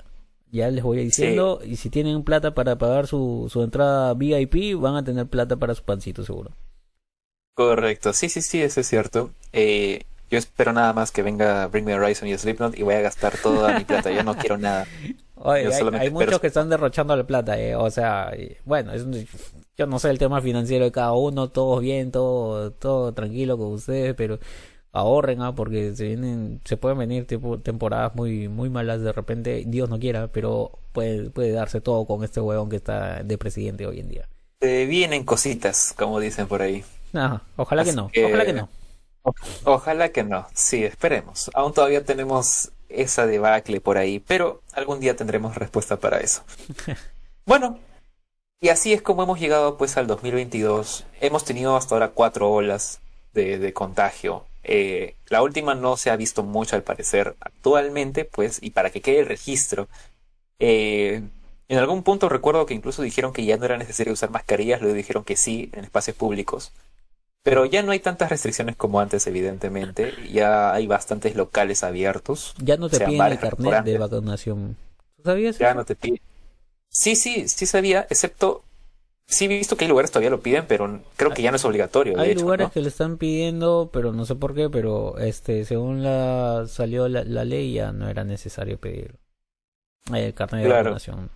[0.52, 4.96] Ya les voy diciendo, y si tienen plata para pagar su, su entrada VIP, van
[4.96, 6.52] a tener plata para su pancito seguro.
[7.56, 9.32] Correcto, sí, sí, sí, eso es cierto.
[9.52, 13.02] Eh, yo espero nada más que venga Bring Me Horizon y Slipknot y voy a
[13.02, 14.12] gastar toda mi plata.
[14.12, 14.88] Yo no quiero nada.
[15.36, 18.32] Oye, hay, muchos que están derrochando la plata, eh, o sea,
[18.66, 19.06] bueno, es
[19.76, 23.74] yo no sé el tema financiero de cada uno, todos bien, todo, todo tranquilo con
[23.74, 24.40] ustedes, pero
[24.92, 29.64] ahorren, ah, porque se vienen, se pueden venir tipo, temporadas muy, muy malas de repente,
[29.66, 33.88] Dios no quiera, pero puede, puede darse todo con este huevón que está de presidente
[33.88, 34.30] hoy en día.
[34.62, 36.86] Se vienen cositas, como dicen por ahí.
[37.56, 38.70] Ojalá que no, que- ojalá que no.
[39.64, 40.48] Ojalá que no.
[40.54, 41.50] Sí, esperemos.
[41.54, 46.44] Aún todavía tenemos esa debacle por ahí, pero algún día tendremos respuesta para eso.
[47.46, 47.78] Bueno,
[48.62, 51.06] y así es como hemos llegado pues al 2022.
[51.20, 53.02] Hemos tenido hasta ahora cuatro olas
[53.34, 54.46] de, de contagio.
[54.64, 59.02] Eh, la última no se ha visto mucho al parecer actualmente, pues, y para que
[59.02, 59.88] quede el registro,
[60.60, 61.22] eh,
[61.68, 64.96] en algún punto recuerdo que incluso dijeron que ya no era necesario usar mascarillas, luego
[64.96, 66.72] dijeron que sí en espacios públicos.
[67.44, 70.14] Pero ya no hay tantas restricciones como antes, evidentemente.
[70.32, 72.56] Ya hay bastantes locales abiertos.
[72.58, 74.78] Ya no te piden el bares, carnet de vacunación.
[75.18, 75.76] ¿Tú sabías Ya eso?
[75.76, 76.20] no te piden.
[76.90, 78.64] Sí, sí, sí sabía, excepto.
[79.26, 81.66] Sí he visto que hay lugares todavía lo piden, pero creo que ya no es
[81.66, 82.18] obligatorio.
[82.18, 82.72] de Hay hecho, lugares ¿no?
[82.72, 87.24] que le están pidiendo, pero no sé por qué, pero este, según la salió la,
[87.24, 89.16] la ley ya no era necesario pedir
[90.14, 91.30] eh, el carnet de vacunación.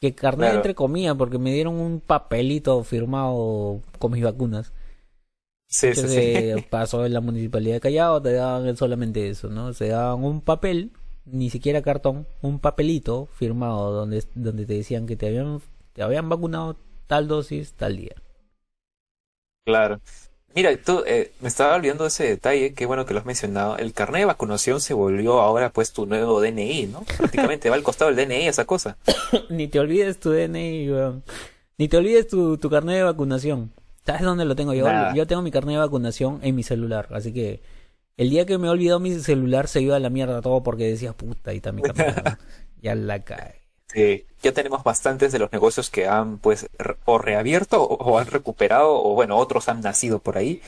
[0.00, 0.56] Que carnet Claro.
[0.56, 4.72] entre comillas, porque me dieron un papelito firmado con mis vacunas.
[5.74, 5.90] Sí,
[6.70, 9.72] pasó en la municipalidad de Callao, te daban solamente eso, ¿no?
[9.72, 10.92] Se daban un papel,
[11.24, 15.60] ni siquiera cartón, un papelito firmado donde, donde te decían que te habían,
[15.92, 16.76] te habían vacunado
[17.08, 18.14] tal dosis, tal día.
[19.66, 20.00] Claro.
[20.54, 23.76] Mira, tú, eh, me estaba olvidando de ese detalle, qué bueno que lo has mencionado.
[23.76, 27.02] El carnet de vacunación se volvió ahora pues tu nuevo DNI, ¿no?
[27.18, 28.96] Prácticamente va al costado del DNI esa cosa.
[29.50, 31.24] Ni te olvides tu DNI, weón.
[31.78, 33.72] Ni te olvides tu, tu carnet de vacunación.
[34.06, 34.86] ¿Sabes dónde lo tengo yo?
[34.86, 35.08] Nada.
[35.08, 37.08] Yo tengo mi carnet de vacunación en mi celular.
[37.12, 37.62] Así que
[38.16, 40.84] el día que me he olvidado mi celular se iba a la mierda todo porque
[40.90, 42.08] decía, puta, ahí está mi carnet.
[42.08, 42.38] de vacu-".
[42.82, 43.62] ya la cae.
[43.92, 48.18] Sí, ya tenemos bastantes de los negocios que han pues re- o reabierto o, o
[48.18, 50.60] han recuperado o bueno, otros han nacido por ahí.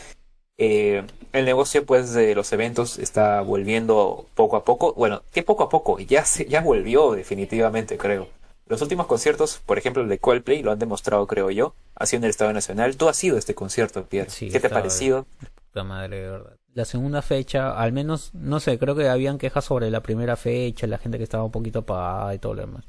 [0.58, 4.94] Eh, el negocio pues de los eventos está volviendo poco a poco.
[4.94, 8.28] Bueno, que poco a poco, ya se, ya volvió definitivamente, creo.
[8.66, 11.74] Los últimos conciertos, por ejemplo el de Coldplay, lo han demostrado, creo yo.
[11.94, 12.96] Ha sido en el Estadio Nacional.
[12.96, 14.30] Tú has sido a este concierto, Pierre.
[14.30, 15.26] Sí, ¿Qué te ha parecido?
[15.70, 16.56] Puta madre, de verdad.
[16.74, 20.86] La segunda fecha, al menos, no sé, creo que habían quejas sobre la primera fecha,
[20.86, 22.84] la gente que estaba un poquito apagada y todo lo demás.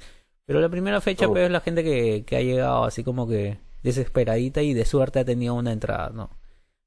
[0.46, 1.32] Pero la primera fecha, Oh.
[1.32, 5.20] pues, es la gente que, que ha llegado así como que desesperadita y de suerte
[5.20, 6.32] ha tenido una entrada, ¿no?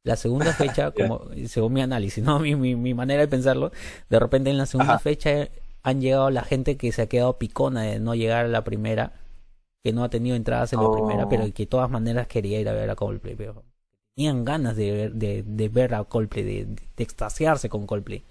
[0.03, 2.38] La segunda fecha, como según mi análisis, ¿no?
[2.41, 3.70] Mi, mi, mi manera de pensarlo,
[4.11, 4.99] de repente en la segunda Ajá.
[5.01, 5.49] fecha
[5.83, 9.14] han llegado la gente que se ha quedado picona de no llegar a la primera,
[9.85, 10.91] que no ha tenido entradas en la Oh.
[10.91, 14.45] primera, pero que de todas maneras quería ir a ver a Coldplay, pero tenía tenían
[14.45, 16.66] ganas de ver, de, de ver a Coldplay, de,
[16.97, 18.24] de extasiarse con Coldplay.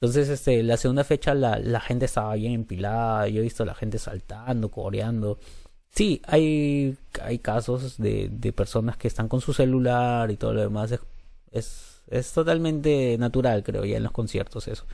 [0.00, 3.66] Entonces, este, la segunda fecha la, la gente estaba bien empilada, yo he visto a
[3.66, 5.38] la gente saltando, coreando.
[5.90, 10.60] Sí, hay, hay casos de, de personas que están con su celular y todo lo
[10.62, 10.92] demás.
[10.92, 11.00] Es,
[11.52, 14.86] es, es totalmente natural, creo, ya en los conciertos eso.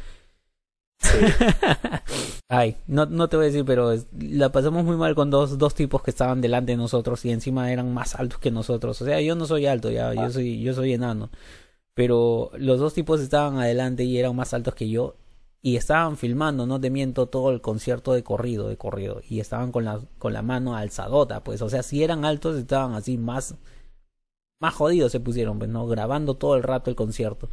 [2.49, 5.59] Ay, no, no te voy a decir, pero es- la pasamos muy mal con dos,
[5.59, 9.01] dos tipos que estaban delante de nosotros y encima eran más altos que nosotros.
[9.01, 11.31] O sea, yo no soy alto, ya, yo soy, yo soy enano.
[11.95, 15.17] Pero los dos tipos estaban adelante y eran más altos que yo.
[15.63, 19.21] Y estaban filmando, no te miento, todo el concierto de corrido, de corrido.
[19.29, 21.63] Y estaban con la, con la mano alzadota, pues.
[21.63, 23.57] O sea, si eran altos, estaban así más,
[24.61, 25.87] más jodidos se pusieron, pues, ¿no?
[25.87, 27.49] Grabando todo el rato el concierto.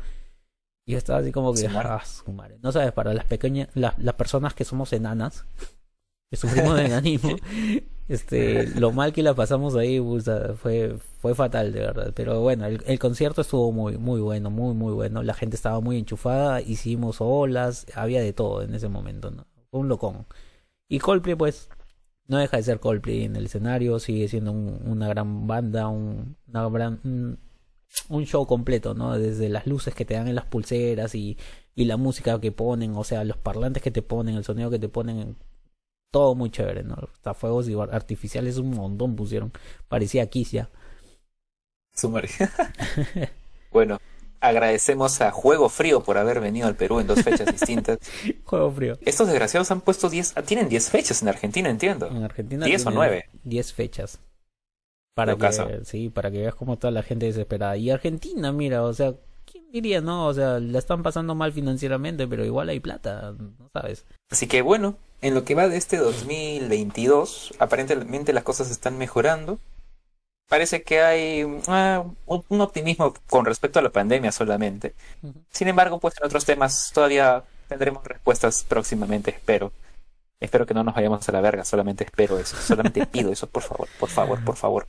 [0.88, 2.58] Y yo estaba así como que, ah, su madre.
[2.64, 5.46] No sabes, para las pequeñas, las, las personas que somos enanas,
[6.32, 7.36] que sufrimos de enanismo,
[8.10, 12.14] este, lo mal que la pasamos ahí, o sea, fue, fue fatal, de verdad.
[12.16, 15.24] Pero bueno, el, el concierto estuvo muy, muy bueno, muy, muy bueno.
[15.24, 19.46] La gente estaba muy enchufada, hicimos olas, había de todo en ese momento, ¿no?
[19.72, 20.26] Fue un locón.
[20.90, 21.70] Y Coldplay, pues,
[22.28, 26.38] no deja de ser Coldplay en el escenario, sigue siendo un- una gran banda, un,
[26.48, 27.40] una gran, un,
[28.10, 29.18] un show completo, ¿no?
[29.18, 31.38] Desde las luces que te dan en las pulseras y,
[31.76, 34.80] y la música que ponen, o sea, los parlantes que te ponen, el sonido que
[34.80, 35.36] te ponen,
[36.12, 36.96] todo muy chévere, ¿no?
[37.14, 39.52] Hasta fuegos y- artificiales un montón pusieron,
[39.88, 40.70] parecía Kiss ya.
[43.72, 44.00] Bueno,
[44.40, 48.00] agradecemos a Juego Frío por haber venido al Perú en dos fechas distintas.
[48.46, 48.98] Juego frío.
[49.02, 52.08] Estos desgraciados han puesto 10, ah, tienen 10 fechas en Argentina, entiendo.
[52.08, 53.30] En Argentina 10 o tiene 9.
[53.44, 54.20] 10 fechas.
[55.18, 55.68] Para que, caso.
[55.84, 57.76] sí, para que veas cómo está la gente desesperada.
[57.76, 59.16] Y Argentina, mira, o sea,
[59.52, 60.28] ¿quién diría, no?
[60.28, 64.06] O sea, la están pasando mal financieramente, pero igual hay plata, ¿no sabes?
[64.30, 69.58] Así que bueno, en lo que va de este 2022, aparentemente las cosas están mejorando.
[70.48, 74.94] Parece que hay ah, un optimismo con respecto a la pandemia solamente.
[75.50, 79.72] Sin embargo, pues en otros temas todavía tendremos respuestas próximamente, espero.
[80.40, 83.64] Espero que no nos vayamos a la verga, solamente espero eso, solamente pido eso, por
[83.64, 84.86] favor, por favor, por favor.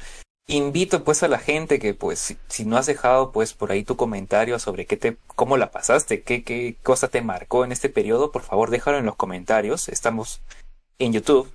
[0.51, 3.97] Invito pues a la gente que pues si, no has dejado pues por ahí tu
[3.97, 8.33] comentario sobre qué te, cómo la pasaste, qué, qué cosa te marcó en este periodo,
[8.33, 9.91] por favor déjalo en los comentarios.
[9.91, 10.41] Estamos
[10.99, 11.53] en YouTube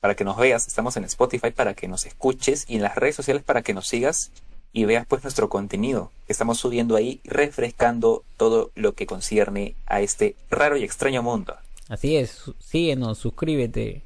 [0.00, 3.16] para que nos veas, estamos en Spotify para que nos escuches y en las redes
[3.16, 4.30] sociales para que nos sigas
[4.74, 10.36] y veas pues nuestro contenido estamos subiendo ahí, refrescando todo lo que concierne a este
[10.50, 11.56] raro y extraño mundo.
[11.88, 14.02] Así es, síguenos, suscríbete.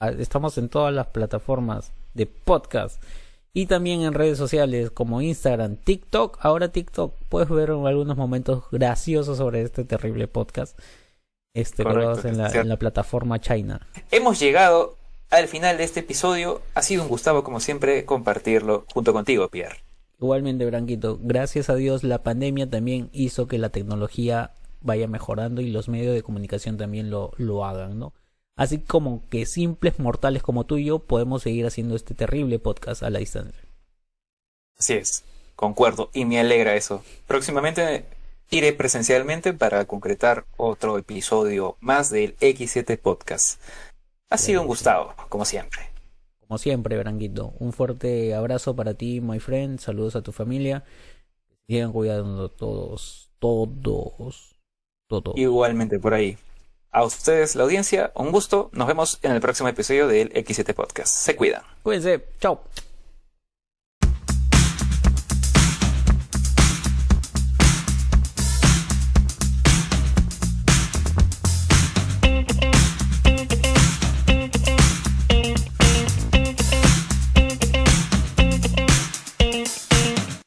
[0.00, 3.02] Ah, Estamos en todas las plataformas de podcast
[3.54, 6.38] y también en redes sociales como Instagram, TikTok.
[6.40, 10.78] Ahora TikTok puedes ver algunos momentos graciosos sobre este terrible podcast.
[11.54, 13.86] Este Correcto, en la, en la plataforma China.
[14.10, 14.96] Hemos llegado
[15.30, 16.62] al final de este episodio.
[16.74, 19.76] Ha sido un gustavo, como siempre, compartirlo junto contigo, Pierre.
[20.18, 24.52] Igualmente, Branquito, gracias a Dios la pandemia también hizo que la tecnología
[24.82, 28.12] vaya mejorando y los medios de comunicación también lo, lo hagan, ¿no?
[28.56, 33.02] Así como que simples mortales como tú y yo podemos seguir haciendo este terrible podcast
[33.02, 33.62] a la distancia.
[34.78, 35.24] Así es,
[35.56, 37.02] concuerdo y me alegra eso.
[37.26, 38.04] Próximamente
[38.50, 43.60] iré presencialmente para concretar otro episodio más del X7 Podcast.
[44.28, 45.80] Ha sido un gustavo, como siempre.
[46.40, 50.84] Como siempre, Branquito, un fuerte abrazo para ti, my friend, saludos a tu familia.
[51.66, 54.51] Sigan cuidando todos, todos,
[55.36, 56.38] Igualmente por ahí.
[56.90, 58.68] A ustedes, la audiencia, un gusto.
[58.72, 61.14] Nos vemos en el próximo episodio del X7 Podcast.
[61.14, 61.62] Se cuidan.
[61.82, 62.60] Cuídense, chao.